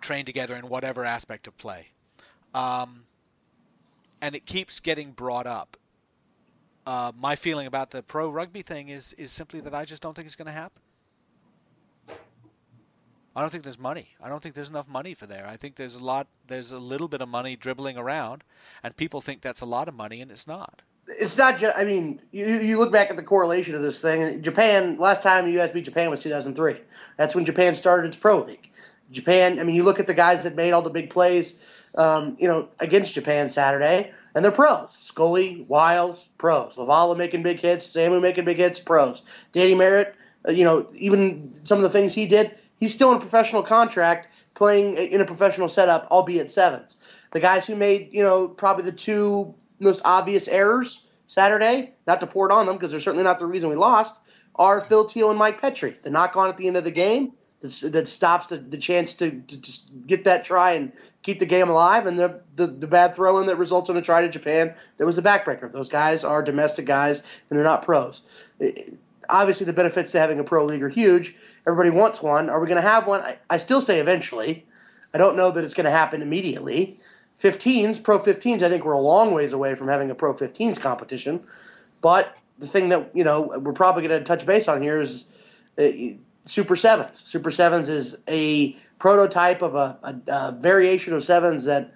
[0.00, 1.88] train together in whatever aspect of play.
[2.54, 3.04] Um,
[4.20, 5.76] and it keeps getting brought up.
[6.86, 10.14] Uh, my feeling about the pro rugby thing is is simply that I just don't
[10.14, 10.80] think it's going to happen.
[13.36, 14.08] I don't think there's money.
[14.20, 15.46] I don't think there's enough money for there.
[15.46, 16.26] I think there's a lot.
[16.48, 18.42] There's a little bit of money dribbling around,
[18.82, 20.82] and people think that's a lot of money, and it's not.
[21.08, 21.76] It's not just.
[21.76, 24.42] I mean, you, you look back at the correlation of this thing.
[24.42, 25.72] Japan, last time the U.S.
[25.72, 26.76] beat Japan was 2003.
[27.16, 28.70] That's when Japan started its pro league.
[29.10, 29.58] Japan.
[29.58, 31.54] I mean, you look at the guys that made all the big plays,
[31.94, 34.92] um, you know, against Japan Saturday, and they're pros.
[34.92, 36.76] Scully, Wyles, pros.
[36.76, 37.86] LaValla making big hits.
[37.86, 39.22] Samu making big hits, pros.
[39.52, 40.14] Danny Merritt,
[40.46, 43.62] uh, you know, even some of the things he did, he's still in a professional
[43.62, 46.96] contract, playing in a professional setup, albeit sevens.
[47.32, 52.26] The guys who made, you know, probably the two most obvious errors Saturday, not to
[52.26, 54.18] pour it on them because they're certainly not the reason we lost,
[54.56, 55.96] are Phil Thiel and Mike Petri.
[56.02, 59.30] The knock on at the end of the game that stops the, the chance to,
[59.30, 63.38] to, get that try and keep the game alive, and the, the, the bad throw
[63.38, 65.70] in that results in a try to Japan that was a backbreaker.
[65.70, 68.22] Those guys are domestic guys, and they're not pros.
[68.60, 68.96] It,
[69.28, 71.34] obviously, the benefits to having a pro league are huge.
[71.66, 72.48] Everybody wants one.
[72.48, 73.20] Are we going to have one?
[73.20, 74.64] I, I still say eventually.
[75.12, 77.00] I don't know that it's going to happen immediately.
[77.40, 80.80] 15s, Pro 15s, I think we're a long ways away from having a Pro 15s
[80.80, 81.42] competition.
[82.00, 85.24] But the thing that you know we're probably going to touch base on here is
[85.78, 85.88] uh,
[86.44, 87.22] Super Sevens.
[87.24, 91.94] Super Sevens is a prototype of a, a, a, variation of sevens that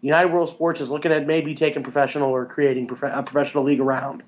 [0.00, 3.80] United World Sports is looking at maybe taking professional or creating prof- a professional league
[3.80, 4.22] around.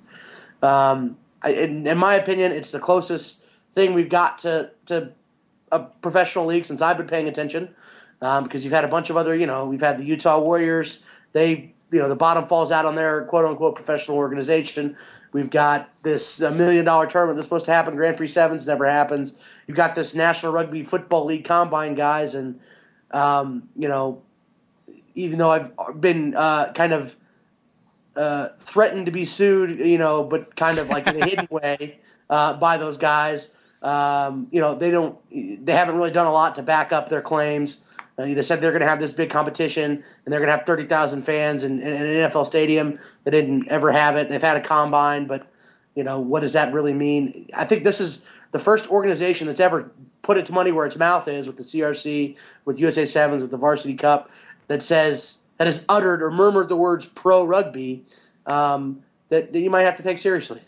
[0.62, 3.44] Um, I, in, in, my opinion, it's the closest
[3.74, 5.12] thing we've got to, to
[5.70, 7.74] a professional league since I've been paying attention.
[8.20, 11.00] Um, because you've had a bunch of other, you know, we've had the Utah Warriors.
[11.32, 14.96] They, you know, the bottom falls out on their quote unquote professional organization.
[15.32, 17.94] We've got this million dollar tournament that's supposed to happen.
[17.96, 19.34] Grand Prix Sevens never happens.
[19.66, 22.58] You've got this National Rugby Football League combine guys, and
[23.10, 24.22] um, you know,
[25.14, 27.14] even though I've been uh, kind of
[28.16, 31.98] uh, threatened to be sued, you know, but kind of like in a hidden way
[32.30, 33.48] uh, by those guys.
[33.82, 37.22] Um, you know, they don't, they haven't really done a lot to back up their
[37.22, 37.78] claims.
[38.18, 40.66] Uh, they said they're going to have this big competition and they're going to have
[40.66, 42.98] 30,000 fans in, in, an NFL stadium.
[43.24, 44.28] They didn't ever have it.
[44.28, 45.46] They've had a combine, but
[45.94, 47.48] you know what does that really mean?
[47.54, 49.90] I think this is the first organization that's ever
[50.22, 53.56] put its money where its mouth is with the CRC, with USA Sevens, with the
[53.56, 54.30] Varsity Cup,
[54.66, 58.04] that says that has uttered or murmured the words pro rugby
[58.46, 60.60] um, that, that you might have to take seriously.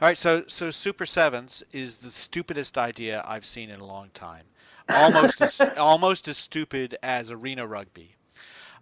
[0.00, 4.10] All right, so so Super Sevens is the stupidest idea I've seen in a long
[4.14, 4.44] time
[4.88, 8.16] almost as, almost as stupid as arena rugby.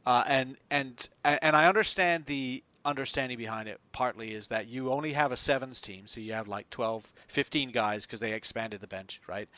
[0.05, 5.13] Uh, and and and I understand the understanding behind it partly is that you only
[5.13, 8.89] have a sevens team, so you have like 12, 15 guys because they expanded the
[8.89, 9.49] bench, right?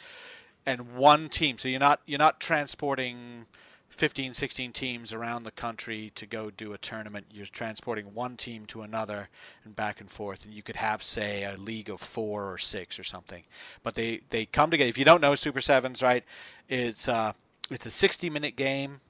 [0.66, 3.46] And one team, so you're not you're not transporting
[3.94, 7.26] 15, 16 teams around the country to go do a tournament.
[7.30, 9.28] You're transporting one team to another
[9.64, 10.44] and back and forth.
[10.44, 13.44] And you could have, say, a league of four or six or something.
[13.82, 14.88] But they, they come together.
[14.88, 16.24] If you don't know Super Sevens, right,
[16.68, 17.32] it's, uh,
[17.70, 19.00] it's a 60 minute game.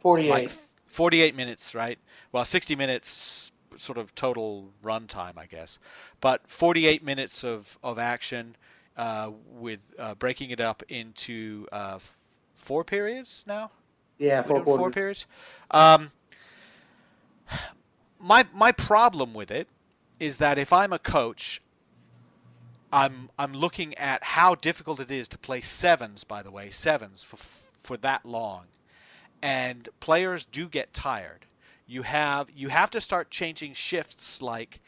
[0.00, 0.30] 48.
[0.30, 0.50] Like
[0.86, 1.98] 48 minutes, right?
[2.32, 5.78] Well, 60 minutes sort of total run time, I guess.
[6.20, 8.56] But 48 minutes of, of action
[8.96, 11.98] uh, with uh, breaking it up into uh,
[12.54, 13.70] four periods now.
[14.20, 15.24] Yeah, four, four periods.
[15.70, 16.12] Um,
[18.20, 19.66] my my problem with it
[20.20, 21.62] is that if I'm a coach,
[22.92, 26.22] I'm I'm looking at how difficult it is to play sevens.
[26.22, 27.38] By the way, sevens for
[27.82, 28.66] for that long,
[29.40, 31.46] and players do get tired.
[31.86, 34.80] You have you have to start changing shifts like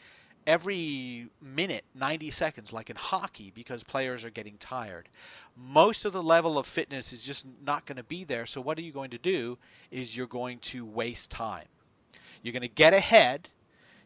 [0.47, 5.09] every minute, 90 seconds, like in hockey, because players are getting tired
[5.57, 8.46] most of the level of fitness is just not going to be there.
[8.46, 9.59] So what are you going to do
[9.90, 11.66] is you're going to waste time.
[12.42, 13.48] You're going to get ahead.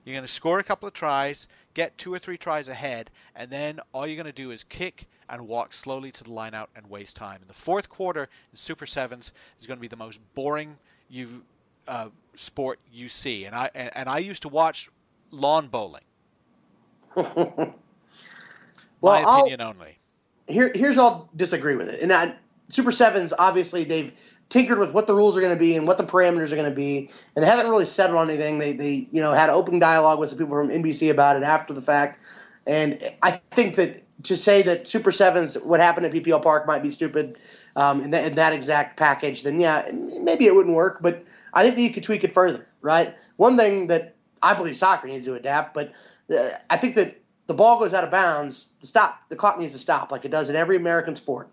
[0.05, 3.51] You're going to score a couple of tries, get two or three tries ahead, and
[3.51, 6.71] then all you're going to do is kick and walk slowly to the line out
[6.77, 7.41] and waste time.
[7.43, 10.77] In the fourth quarter in Super Sevens is going to be the most boring
[11.09, 11.43] you
[11.89, 13.47] uh, sport you see.
[13.47, 14.91] And I and, and I used to watch
[15.33, 16.05] lawn bowling.
[17.17, 17.75] well,
[19.03, 19.99] My opinion I'll, only
[20.49, 22.01] here here's I'll disagree with it.
[22.01, 22.35] And I,
[22.69, 24.13] Super Sevens obviously they've
[24.49, 26.71] tinkered with what the rules are going to be and what the parameters are going
[26.71, 28.59] to be, and they haven't really settled on anything.
[28.59, 31.73] They they you know had open dialogue with some people from NBC about it after
[31.73, 32.23] the fact,
[32.67, 36.83] and I think that to say that Super Sevens what happened at PPL Park might
[36.83, 37.39] be stupid.
[37.77, 41.03] Um, in, that, in that exact package, then yeah, maybe it wouldn't work.
[41.03, 41.23] But
[41.53, 43.15] I think that you could tweak it further, right?
[43.37, 45.93] One thing that I believe soccer needs to adapt, but
[46.35, 49.73] uh, I think that the ball goes out of bounds, the stop the clock needs
[49.73, 51.49] to stop like it does in every American sport.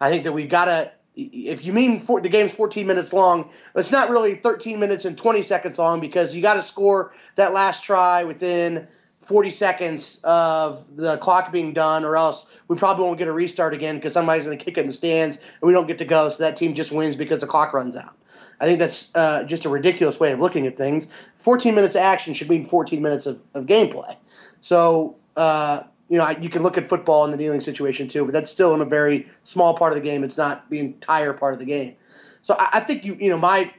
[0.00, 0.92] I think that we've got to.
[1.14, 5.16] If you mean for, the game's 14 minutes long, it's not really 13 minutes and
[5.16, 8.88] 20 seconds long because you got to score that last try within
[9.20, 13.74] 40 seconds of the clock being done, or else we probably won't get a restart
[13.74, 16.06] again because somebody's going to kick it in the stands and we don't get to
[16.06, 16.30] go.
[16.30, 18.14] So that team just wins because the clock runs out.
[18.60, 21.08] I think that's uh, just a ridiculous way of looking at things.
[21.38, 24.16] 14 minutes of action should mean 14 minutes of, of gameplay.
[24.60, 28.32] So, uh, you know, you can look at football in the kneeling situation too, but
[28.32, 30.24] that's still in a very small part of the game.
[30.24, 31.94] It's not the entire part of the game.
[32.42, 33.72] So I, I think you, you know, my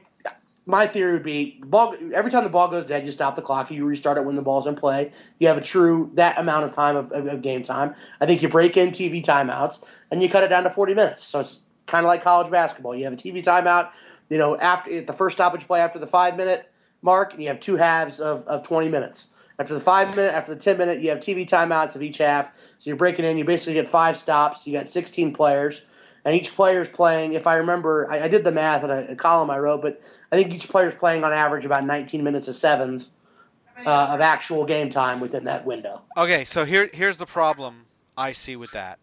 [0.66, 3.70] my theory would be ball every time the ball goes dead, you stop the clock,
[3.70, 5.12] you restart it when the ball's in play.
[5.38, 7.94] You have a true that amount of time of, of, of game time.
[8.20, 11.22] I think you break in TV timeouts and you cut it down to 40 minutes.
[11.22, 12.96] So it's kind of like college basketball.
[12.96, 13.90] You have a TV timeout,
[14.30, 16.70] you know, after the first stoppage play after the five minute
[17.02, 19.28] mark, and you have two halves of, of 20 minutes.
[19.58, 22.50] After the five minute, after the 10 minute, you have TV timeouts of each half.
[22.78, 23.38] So you're breaking in.
[23.38, 24.66] You basically get five stops.
[24.66, 25.82] You got 16 players,
[26.24, 27.34] and each player is playing.
[27.34, 30.00] If I remember, I, I did the math in a, a, column I wrote, but
[30.32, 33.10] I think each player is playing on average about 19 minutes of sevens
[33.86, 36.02] uh, of actual game time within that window.
[36.16, 37.86] Okay, so here here's the problem
[38.16, 38.98] I see with that.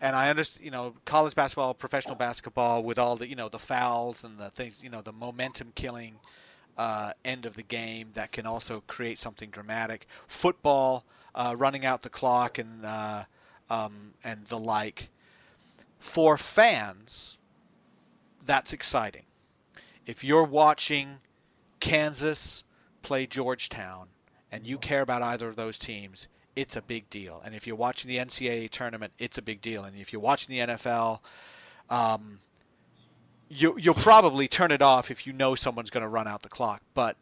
[0.00, 3.58] And I understand, you know, college basketball, professional basketball, with all the, you know, the
[3.58, 6.14] fouls and the things, you know, the momentum killing
[6.76, 10.06] uh, end of the game that can also create something dramatic.
[10.26, 11.04] Football,
[11.34, 13.24] uh, running out the clock and uh,
[13.68, 15.10] um, and the like.
[15.98, 17.36] For fans,
[18.44, 19.24] that's exciting.
[20.06, 21.18] If you're watching
[21.78, 22.64] Kansas
[23.02, 24.08] play Georgetown
[24.50, 27.40] and you care about either of those teams, it's a big deal.
[27.44, 29.84] And if you're watching the NCAA tournament, it's a big deal.
[29.84, 31.20] And if you're watching the NFL,
[31.88, 32.40] um,
[33.50, 36.48] you you'll probably turn it off if you know someone's going to run out the
[36.48, 37.16] clock, but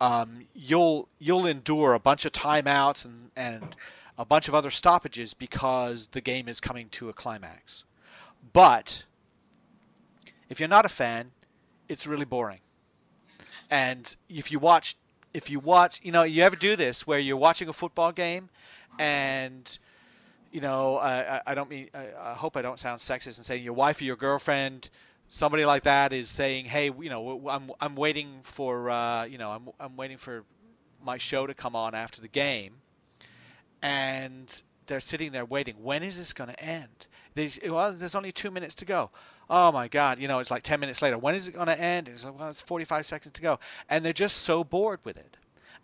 [0.00, 3.76] um, you'll you'll endure a bunch of timeouts and and
[4.18, 7.84] a bunch of other stoppages because the game is coming to a climax.
[8.52, 9.04] But
[10.48, 11.32] if you're not a fan,
[11.88, 12.60] it's really boring.
[13.70, 14.96] And if you watch
[15.34, 18.48] if you watch, you know, you ever do this where you're watching a football game
[18.98, 19.78] and
[20.50, 23.64] you know, I, I don't mean, I, I hope I don't sound sexist and saying
[23.64, 24.88] your wife or your girlfriend
[25.34, 29.50] somebody like that is saying, "Hey, you know, I'm I'm waiting for uh, you know,
[29.50, 30.44] I'm I'm waiting for
[31.04, 32.74] my show to come on after the game,"
[33.82, 35.74] and they're sitting there waiting.
[35.82, 37.08] When is this going to end?
[37.34, 39.10] There's, well, there's only two minutes to go.
[39.50, 40.20] Oh my God!
[40.20, 41.18] You know, it's like ten minutes later.
[41.18, 42.08] When is it going to end?
[42.08, 43.58] It's like, well, it's 45 seconds to go,
[43.90, 45.36] and they're just so bored with it.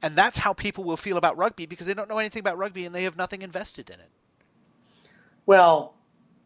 [0.03, 2.86] And that's how people will feel about rugby because they don't know anything about rugby
[2.86, 4.09] and they have nothing invested in it.
[5.44, 5.94] Well,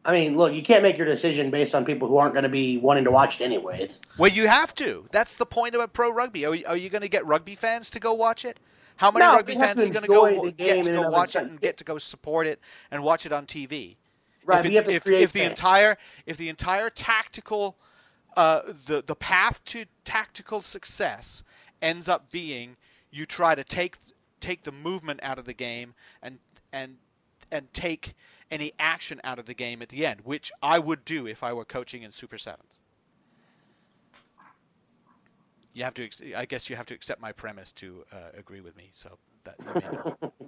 [0.07, 2.51] I mean, look, you can't make your decision based on people who aren't going to
[2.51, 4.01] be wanting to watch it anyways.
[4.19, 5.07] Well, you have to.
[5.13, 6.45] That's the point of pro rugby.
[6.45, 8.61] Are you, are you going to get rugby fans to go watch it?
[8.97, 11.61] How many no, rugby fans are going to go get to go watch it and
[11.61, 13.97] get to go support it and watch it on TV?
[14.47, 15.97] Right, if, it, if, if the entire
[16.27, 17.77] if the entire tactical
[18.37, 21.43] uh, the the path to tactical success
[21.81, 22.77] ends up being
[23.11, 23.97] you try to take
[24.41, 26.39] take the movement out of the game and
[26.73, 26.97] and
[27.51, 28.15] and take
[28.55, 31.53] any action out of the game at the end, which I would do if I
[31.53, 32.79] were coaching in Super Sevens.
[35.73, 38.77] You have to, I guess, you have to accept my premise to uh, agree with
[38.77, 38.91] me.
[38.93, 39.57] So that.
[40.23, 40.41] well,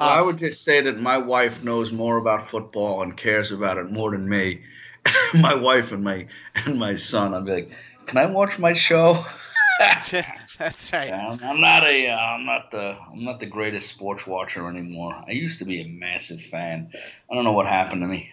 [0.00, 3.88] I would just say that my wife knows more about football and cares about it
[3.88, 4.62] more than me.
[5.40, 6.26] my wife and my
[6.56, 7.32] and my son.
[7.32, 7.70] I'd be like,
[8.06, 9.24] "Can I watch my show?"
[10.58, 11.08] That's right.
[11.08, 15.14] Yeah, I'm, I'm not a, uh, not the, I'm not the greatest sports watcher anymore.
[15.26, 16.90] I used to be a massive fan.
[17.30, 18.30] I don't know what happened to me.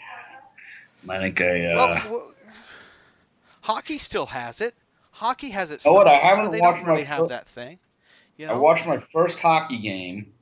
[1.09, 1.65] I think I.
[1.65, 2.33] Uh, well, well,
[3.61, 4.73] hockey still has it.
[5.11, 5.81] Hockey has it.
[5.81, 6.07] Still, oh, what?
[6.07, 7.79] I haven't they watched don't really my have that thing.
[8.37, 8.53] You know?
[8.53, 10.33] I watched my first hockey game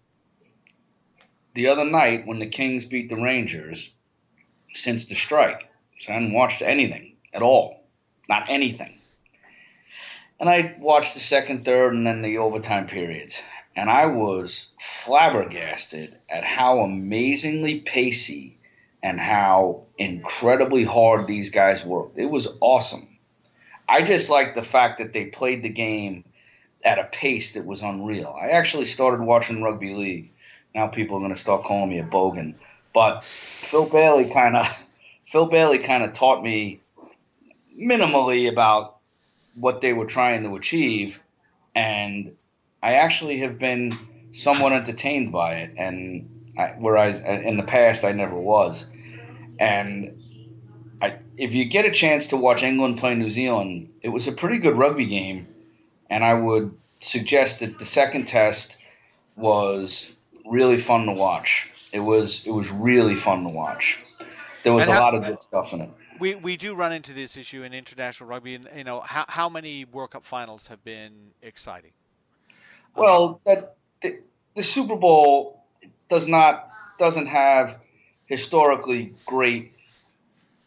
[1.55, 3.91] the other night when the Kings beat the Rangers
[4.73, 5.67] since the strike.
[5.99, 7.83] So I hadn't watched anything at all.
[8.29, 9.00] Not anything.
[10.41, 13.43] And I watched the second, third, and then the overtime periods.
[13.75, 14.69] And I was
[15.05, 18.57] flabbergasted at how amazingly pacey
[19.03, 22.17] and how incredibly hard these guys worked.
[22.17, 23.07] It was awesome.
[23.87, 26.25] I just liked the fact that they played the game
[26.83, 28.35] at a pace that was unreal.
[28.35, 30.31] I actually started watching rugby league.
[30.73, 32.55] Now people are going to start calling me a bogan,
[32.95, 34.65] but Phil Bailey kind of
[35.27, 36.81] Phil Bailey kind of taught me
[37.79, 39.00] minimally about
[39.55, 41.19] what they were trying to achieve,
[41.75, 42.35] and
[42.81, 43.93] I actually have been
[44.33, 48.85] somewhat entertained by it, and I, whereas in the past I never was,
[49.59, 50.21] and
[51.01, 54.31] I, if you get a chance to watch England play New Zealand, it was a
[54.31, 55.47] pretty good rugby game,
[56.09, 58.77] and I would suggest that the second test
[59.35, 60.11] was
[60.45, 61.69] really fun to watch.
[61.91, 63.99] It was it was really fun to watch.
[64.63, 65.89] There was and a how, lot of good stuff in it
[66.21, 69.49] we we do run into this issue in international rugby, and you know how how
[69.49, 71.91] many World Cup finals have been exciting.
[72.95, 74.19] Well, um, that the,
[74.55, 75.63] the Super Bowl
[76.09, 76.69] does not
[76.99, 77.77] doesn't have
[78.27, 79.73] historically great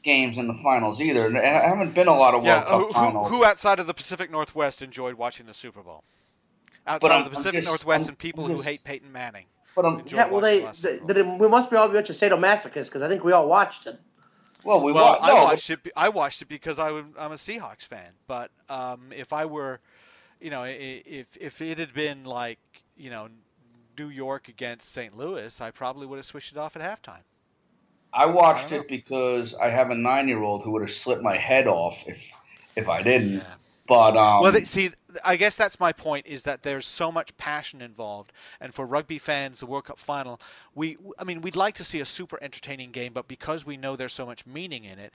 [0.03, 1.27] games in the finals either.
[1.27, 3.31] and There haven't been a lot of World yeah, Cup who, finals.
[3.31, 6.05] Who, who outside of the Pacific Northwest enjoyed watching the Super Bowl?
[6.87, 9.47] Outside I'm- of the Pacific just- Northwest I'm- and people I'm who hate Peyton Manning.
[9.75, 11.37] but I'm, Yeah, well, they, watching the they, last Super Bowl.
[11.39, 13.49] they- we must be all be a bunch of sadomasochists because I think we all
[13.49, 13.99] watched it.
[14.65, 15.79] Well, we Well, wa- I no, but- watched it.
[15.97, 18.13] I watched it because I am a Seahawks fan.
[18.27, 19.81] But um, if I were,
[20.41, 22.59] you know, if if it had been like
[22.97, 23.29] you know
[23.99, 25.17] New York against St.
[25.17, 27.23] Louis, I probably would have switched it off at halftime.
[28.13, 31.67] I watched I it because I have a nine-year-old who would have slit my head
[31.67, 32.31] off if
[32.77, 33.43] if I didn't.
[33.87, 37.37] But um, well, they, see, I guess that's my point is that there's so much
[37.37, 40.41] passion involved, and for rugby fans, the World Cup final,
[40.75, 43.95] we, I mean, we'd like to see a super entertaining game, but because we know
[43.95, 45.13] there's so much meaning in it,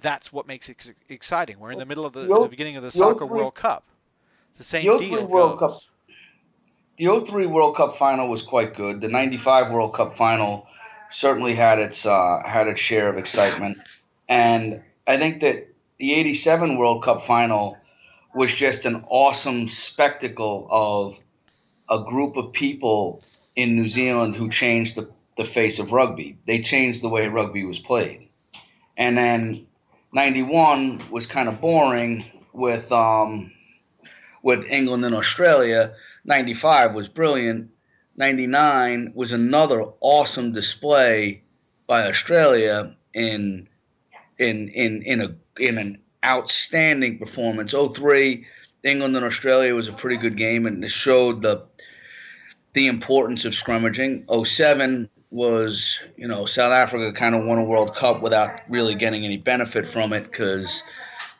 [0.00, 1.58] that's what makes it exciting.
[1.58, 3.28] We're in the middle of the, The O- the beginning of the the soccer three-
[3.38, 3.84] World Cup.
[4.58, 5.72] The same the O three deal World goes.
[5.74, 5.88] Cup-
[6.98, 9.00] the 03 World Cup final was quite good.
[9.00, 10.66] The 95 World Cup final
[11.10, 13.78] certainly had its uh, had its share of excitement,
[14.28, 17.78] and I think that the 87 World Cup final
[18.34, 21.18] was just an awesome spectacle of
[21.88, 23.22] a group of people
[23.54, 26.38] in New Zealand who changed the, the face of rugby.
[26.46, 28.28] They changed the way rugby was played.
[28.96, 29.66] And then
[30.12, 33.52] 91 was kind of boring with um,
[34.42, 35.94] with England and Australia.
[36.24, 37.70] 95 was brilliant.
[38.16, 41.42] 99 was another awesome display
[41.86, 43.68] by Australia in
[44.38, 47.72] in in in a in an outstanding performance.
[47.72, 48.46] 03
[48.84, 51.66] England and Australia was a pretty good game and it showed the
[52.74, 54.24] the importance of scrummaging.
[54.46, 59.24] 07 was, you know, South Africa kind of won a World Cup without really getting
[59.24, 60.82] any benefit from it cuz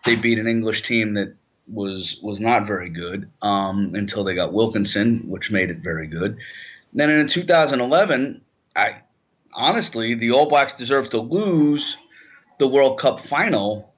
[0.05, 1.35] they beat an English team that
[1.67, 6.39] was was not very good um, until they got Wilkinson, which made it very good.
[6.93, 8.43] Then in 2011,
[8.77, 8.97] I
[9.55, 11.97] honestly the All Blacks deserved to lose
[12.59, 13.92] the World Cup final,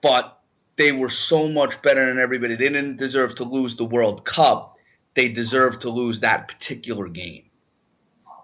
[0.00, 0.40] but
[0.76, 2.54] they were so much better than everybody.
[2.56, 4.76] They didn't deserve to lose the World Cup.
[5.14, 7.44] They deserved to lose that particular game.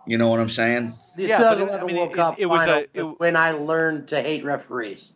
[0.07, 0.95] You know what I'm saying?
[1.17, 3.21] The Yeah, but it- 2011 I mean, World it- Cup it was final a- it-
[3.21, 5.11] when I learned to hate referees.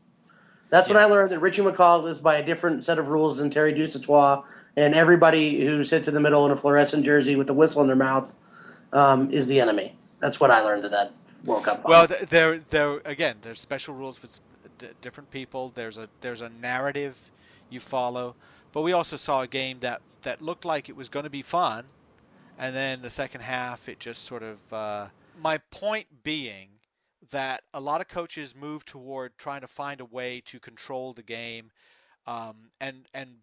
[0.70, 3.50] That's when I learned that Richie McCaw lives by a different set of rules than
[3.50, 4.44] Thierry Dusautoir,
[4.76, 7.86] and everybody who sits in the middle in a fluorescent jersey with a whistle in
[7.88, 8.34] their mouth
[8.92, 9.96] um, is the enemy.
[10.20, 11.12] That's what I learned at that
[11.44, 11.90] World Cup final.
[11.90, 13.36] Well, there, there again.
[13.42, 14.40] There's special rules for s-
[14.78, 15.72] d- different people.
[15.74, 17.16] There's a there's a narrative
[17.70, 18.34] you follow,
[18.72, 21.42] but we also saw a game that that looked like it was going to be
[21.42, 21.86] fun,
[22.58, 24.72] and then the second half it just sort of.
[24.72, 25.08] Uh,
[25.40, 26.68] my point being
[27.30, 31.22] that a lot of coaches move toward trying to find a way to control the
[31.22, 31.70] game,
[32.26, 33.36] um, and and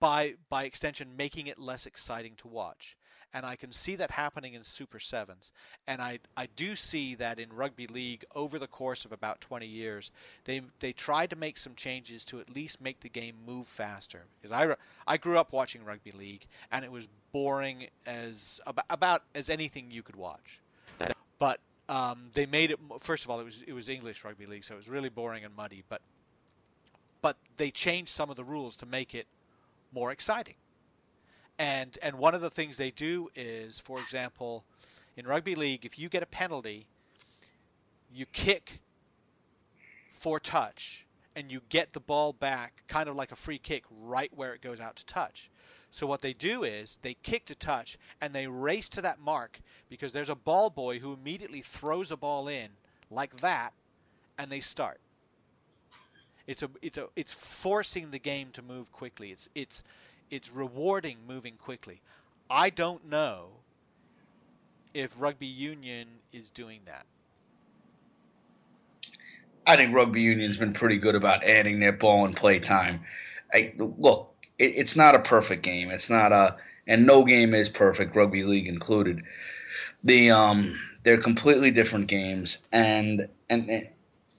[0.00, 2.96] by by extension making it less exciting to watch.
[3.34, 5.52] And I can see that happening in Super Sevens.
[5.88, 9.66] And I, I do see that in rugby league over the course of about 20
[9.66, 10.12] years,
[10.44, 14.22] they they tried to make some changes to at least make the game move faster.
[14.40, 14.76] Because I,
[15.12, 19.90] I grew up watching rugby league, and it was boring as about, about as anything
[19.90, 20.60] you could watch.
[21.40, 21.58] But
[21.88, 22.78] um, they made it.
[23.00, 25.44] First of all, it was it was English rugby league, so it was really boring
[25.44, 25.82] and muddy.
[25.88, 26.00] But
[27.20, 29.26] but they changed some of the rules to make it
[29.92, 30.54] more exciting.
[31.58, 34.64] And and one of the things they do is, for example,
[35.16, 36.86] in rugby league, if you get a penalty,
[38.12, 38.80] you kick
[40.10, 44.30] for touch and you get the ball back kind of like a free kick right
[44.34, 45.50] where it goes out to touch.
[45.90, 49.60] So what they do is they kick to touch and they race to that mark
[49.88, 52.70] because there's a ball boy who immediately throws a ball in
[53.10, 53.72] like that
[54.38, 55.00] and they start.
[56.46, 59.30] It's a it's a it's forcing the game to move quickly.
[59.30, 59.82] It's it's
[60.34, 62.00] it's rewarding moving quickly.
[62.50, 63.50] I don't know
[64.92, 67.06] if rugby union is doing that.
[69.64, 73.04] I think rugby union's been pretty good about adding their ball and play time.
[73.52, 75.90] I, look, it, it's not a perfect game.
[75.90, 79.22] It's not a, and no game is perfect, rugby league included.
[80.02, 83.88] The um, they're completely different games, and and and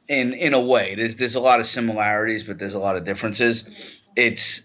[0.09, 3.05] in in a way, there's there's a lot of similarities, but there's a lot of
[3.05, 3.63] differences.
[4.15, 4.61] It's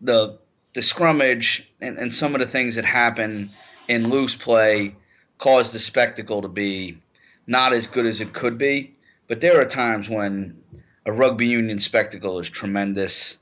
[0.00, 0.38] the
[0.74, 3.50] the scrummage and, and some of the things that happen
[3.88, 4.94] in loose play
[5.38, 6.98] cause the spectacle to be
[7.46, 8.94] not as good as it could be.
[9.26, 10.62] But there are times when
[11.04, 13.38] a rugby union spectacle is tremendous,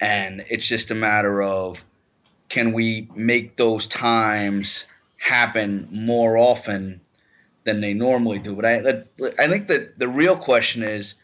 [0.00, 1.84] and it's just a matter of
[2.48, 4.84] can we make those times
[5.18, 7.00] happen more often
[7.64, 8.56] than they normally do.
[8.56, 9.02] But I,
[9.38, 11.14] I think that the real question is.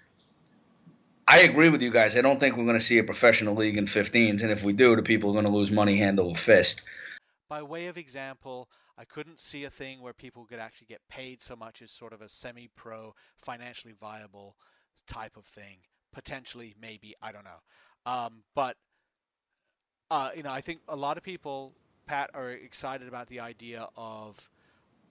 [1.28, 2.16] I agree with you guys.
[2.16, 4.72] I don't think we're going to see a professional league in 15s, and if we
[4.72, 6.82] do, the people are going to lose money hand over fist.
[7.48, 11.42] By way of example, I couldn't see a thing where people could actually get paid
[11.42, 14.56] so much as sort of a semi-pro, financially viable
[15.06, 15.78] type of thing.
[16.12, 18.76] Potentially, maybe I don't know, um, but
[20.10, 21.72] uh, you know, I think a lot of people,
[22.06, 24.48] Pat, are excited about the idea of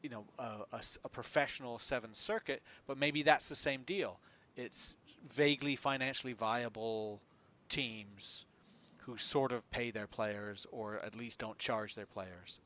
[0.01, 4.19] you know a, a, a professional seven circuit, but maybe that's the same deal.
[4.55, 4.95] It's
[5.33, 7.21] vaguely financially viable
[7.69, 8.45] teams
[8.99, 12.59] who sort of pay their players or at least don't charge their players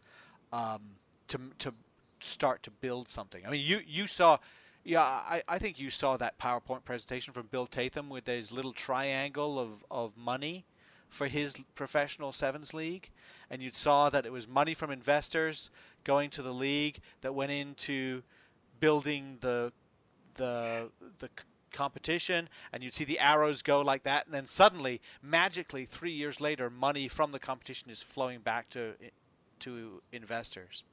[0.54, 0.82] um,
[1.28, 1.74] to to
[2.20, 3.46] start to build something.
[3.46, 4.38] I mean, you you saw
[4.84, 8.74] yeah, I, I think you saw that PowerPoint presentation from Bill Tatham with his little
[8.74, 10.66] triangle of, of money
[11.10, 13.10] for his professional sevens league,
[13.50, 15.70] and you saw that it was money from investors
[16.04, 18.24] going to the league that went into
[18.80, 19.74] building the
[20.36, 20.90] the
[21.20, 21.30] the
[21.72, 26.42] competition, and you'd see the arrows go like that, and then suddenly, magically, three years
[26.42, 28.94] later, money from the competition is flowing back to
[29.60, 30.84] to investors.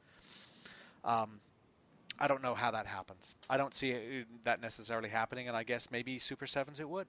[1.04, 1.40] Um,
[2.18, 3.36] I don't know how that happens.
[3.48, 7.06] I don't see that necessarily happening, and I guess maybe Super Sevens it would.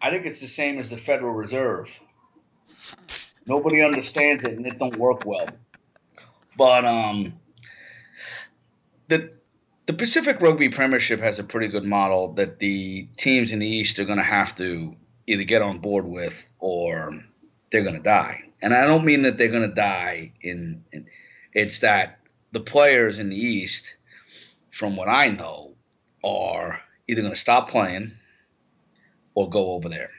[0.00, 1.90] I think it's the same as the Federal Reserve.
[3.46, 5.48] Nobody understands it, and it don't work well.
[6.56, 7.34] But um,
[9.08, 9.32] the
[9.88, 13.98] the Pacific Rugby Premiership has a pretty good model that the teams in the East
[13.98, 14.94] are going to have to
[15.26, 17.10] either get on board with or
[17.72, 18.42] they're going to die.
[18.60, 21.06] And I don't mean that they're going to die in, in
[21.54, 22.18] it's that
[22.52, 23.94] the players in the East,
[24.70, 25.72] from what I know,
[26.22, 28.12] are either going to stop playing
[29.34, 30.10] or go over there.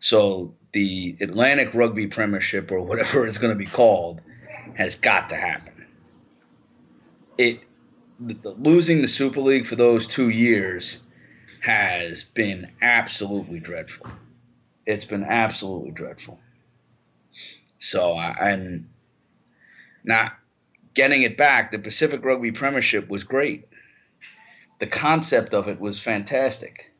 [0.00, 4.22] So the Atlantic Rugby Premiership, or whatever it's going to be called,
[4.74, 5.86] has got to happen.
[7.38, 7.60] It
[8.18, 10.98] losing the Super League for those two years
[11.60, 14.06] has been absolutely dreadful.
[14.86, 16.38] It's been absolutely dreadful.
[17.78, 18.88] So I, am
[20.04, 20.32] not
[20.94, 21.72] getting it back.
[21.72, 23.68] The Pacific Rugby Premiership was great.
[24.78, 26.92] The concept of it was fantastic.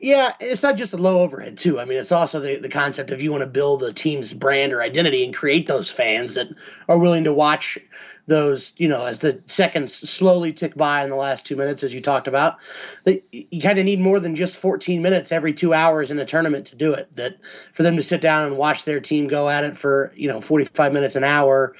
[0.00, 1.78] Yeah, it's not just a low overhead too.
[1.78, 4.72] I mean, it's also the, the concept of you want to build a team's brand
[4.72, 6.48] or identity and create those fans that
[6.88, 7.78] are willing to watch
[8.26, 11.92] those, you know, as the seconds slowly tick by in the last two minutes, as
[11.92, 12.56] you talked about,
[13.04, 16.24] that you kind of need more than just 14 minutes every two hours in a
[16.24, 17.14] tournament to do it.
[17.16, 17.36] That
[17.72, 20.40] for them to sit down and watch their team go at it for, you know,
[20.40, 21.74] 45 minutes an hour,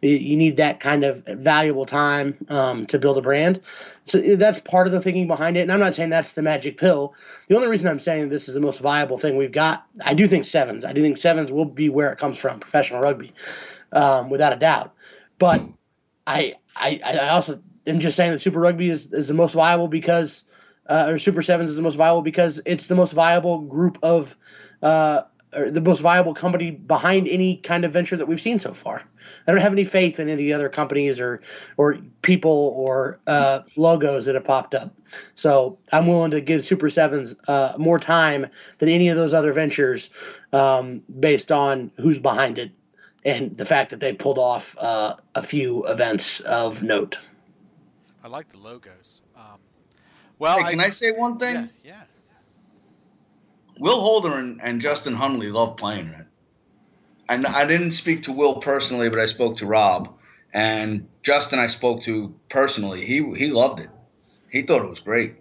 [0.00, 3.60] you need that kind of valuable time um, to build a brand.
[4.06, 5.62] So that's part of the thinking behind it.
[5.62, 7.14] And I'm not saying that's the magic pill.
[7.48, 10.28] The only reason I'm saying this is the most viable thing we've got, I do
[10.28, 10.84] think sevens.
[10.84, 13.34] I do think sevens will be where it comes from, professional rugby,
[13.92, 14.94] um, without a doubt.
[15.38, 15.62] But
[16.28, 19.88] I, I, I also am just saying that Super Rugby is, is the most viable
[19.88, 20.44] because,
[20.86, 24.36] uh, or Super Sevens is the most viable because it's the most viable group of,
[24.82, 25.22] uh,
[25.54, 29.02] or the most viable company behind any kind of venture that we've seen so far.
[29.46, 31.40] I don't have any faith in any of the other companies or
[31.78, 34.94] or people or uh, logos that have popped up.
[35.34, 38.46] So I'm willing to give Super Sevens uh, more time
[38.78, 40.10] than any of those other ventures,
[40.52, 42.72] um, based on who's behind it
[43.24, 47.18] and the fact that they pulled off uh, a few events of note.
[48.22, 49.22] I like the logos.
[49.36, 49.58] Um,
[50.38, 51.54] well, hey, can I, I, say one thing?
[51.54, 51.66] Yeah.
[51.84, 52.02] yeah.
[53.80, 56.26] Will Holder and, and Justin Hunley love playing it.
[57.28, 60.14] And I didn't speak to Will personally, but I spoke to Rob.
[60.52, 63.04] And Justin, I spoke to personally.
[63.04, 63.90] He he loved it.
[64.50, 65.36] He thought it was great.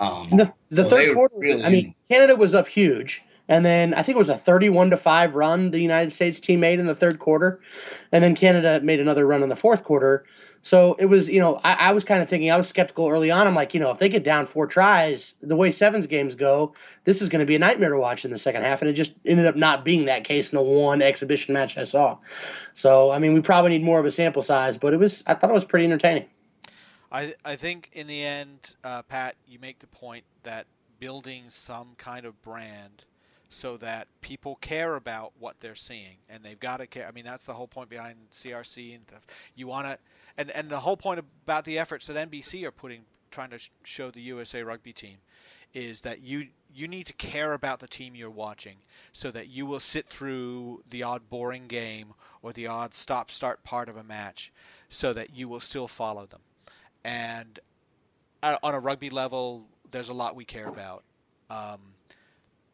[0.00, 3.94] Um, the the so third quarter, really, I mean, Canada was up huge, and then
[3.94, 6.86] I think it was a 31 to 5 run the United States team made in
[6.86, 7.60] the third quarter.
[8.12, 10.24] And then Canada made another run in the fourth quarter.
[10.62, 13.30] So it was, you know, I, I was kind of thinking, I was skeptical early
[13.30, 13.46] on.
[13.46, 16.74] I'm like, you know, if they get down four tries, the way sevens games go,
[17.04, 18.80] this is going to be a nightmare to watch in the second half.
[18.80, 21.84] And it just ended up not being that case in the one exhibition match I
[21.84, 22.18] saw.
[22.74, 25.34] So, I mean, we probably need more of a sample size, but it was, I
[25.34, 26.26] thought it was pretty entertaining.
[27.12, 30.66] I, I think in the end, uh, Pat, you make the point that
[30.98, 33.04] building some kind of brand–
[33.48, 37.24] so that people care about what they're seeing and they've got to care i mean
[37.24, 39.04] that's the whole point behind crc and
[39.54, 39.98] you want to
[40.36, 43.70] and and the whole point about the efforts that nbc are putting trying to sh-
[43.84, 45.18] show the usa rugby team
[45.76, 48.76] is that you you need to care about the team you're watching
[49.12, 53.62] so that you will sit through the odd boring game or the odd stop start
[53.62, 54.52] part of a match
[54.88, 56.40] so that you will still follow them.
[57.04, 57.58] And
[58.42, 61.02] on a rugby level there's a lot we care about.
[61.48, 61.80] Um,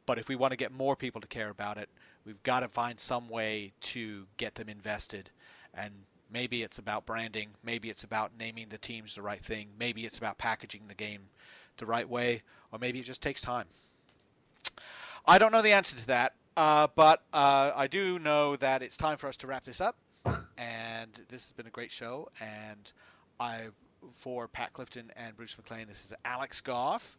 [0.07, 1.89] but if we want to get more people to care about it,
[2.25, 5.31] we've got to find some way to get them invested.
[5.75, 5.93] And
[6.31, 10.19] maybe it's about branding, maybe it's about naming the teams the right thing, maybe it's
[10.19, 11.23] about packaging the game
[11.79, 13.67] the right way, or maybe it just takes time.
[15.27, 18.97] I don't know the answer to that, uh, but uh, I do know that it's
[18.97, 19.97] time for us to wrap this up.
[20.57, 22.93] And this has been a great show, and
[23.41, 23.69] I
[24.13, 27.17] for Pat Clifton and Bruce McLean, this is Alex Goff.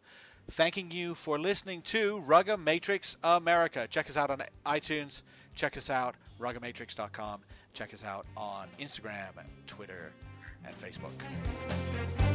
[0.50, 3.86] Thanking you for listening to Rugga Matrix America.
[3.88, 5.22] Check us out on iTunes.
[5.54, 7.40] Check us out, ruggamatrix.com.
[7.72, 9.30] Check us out on Instagram,
[9.66, 10.12] Twitter,
[10.66, 12.33] and Facebook.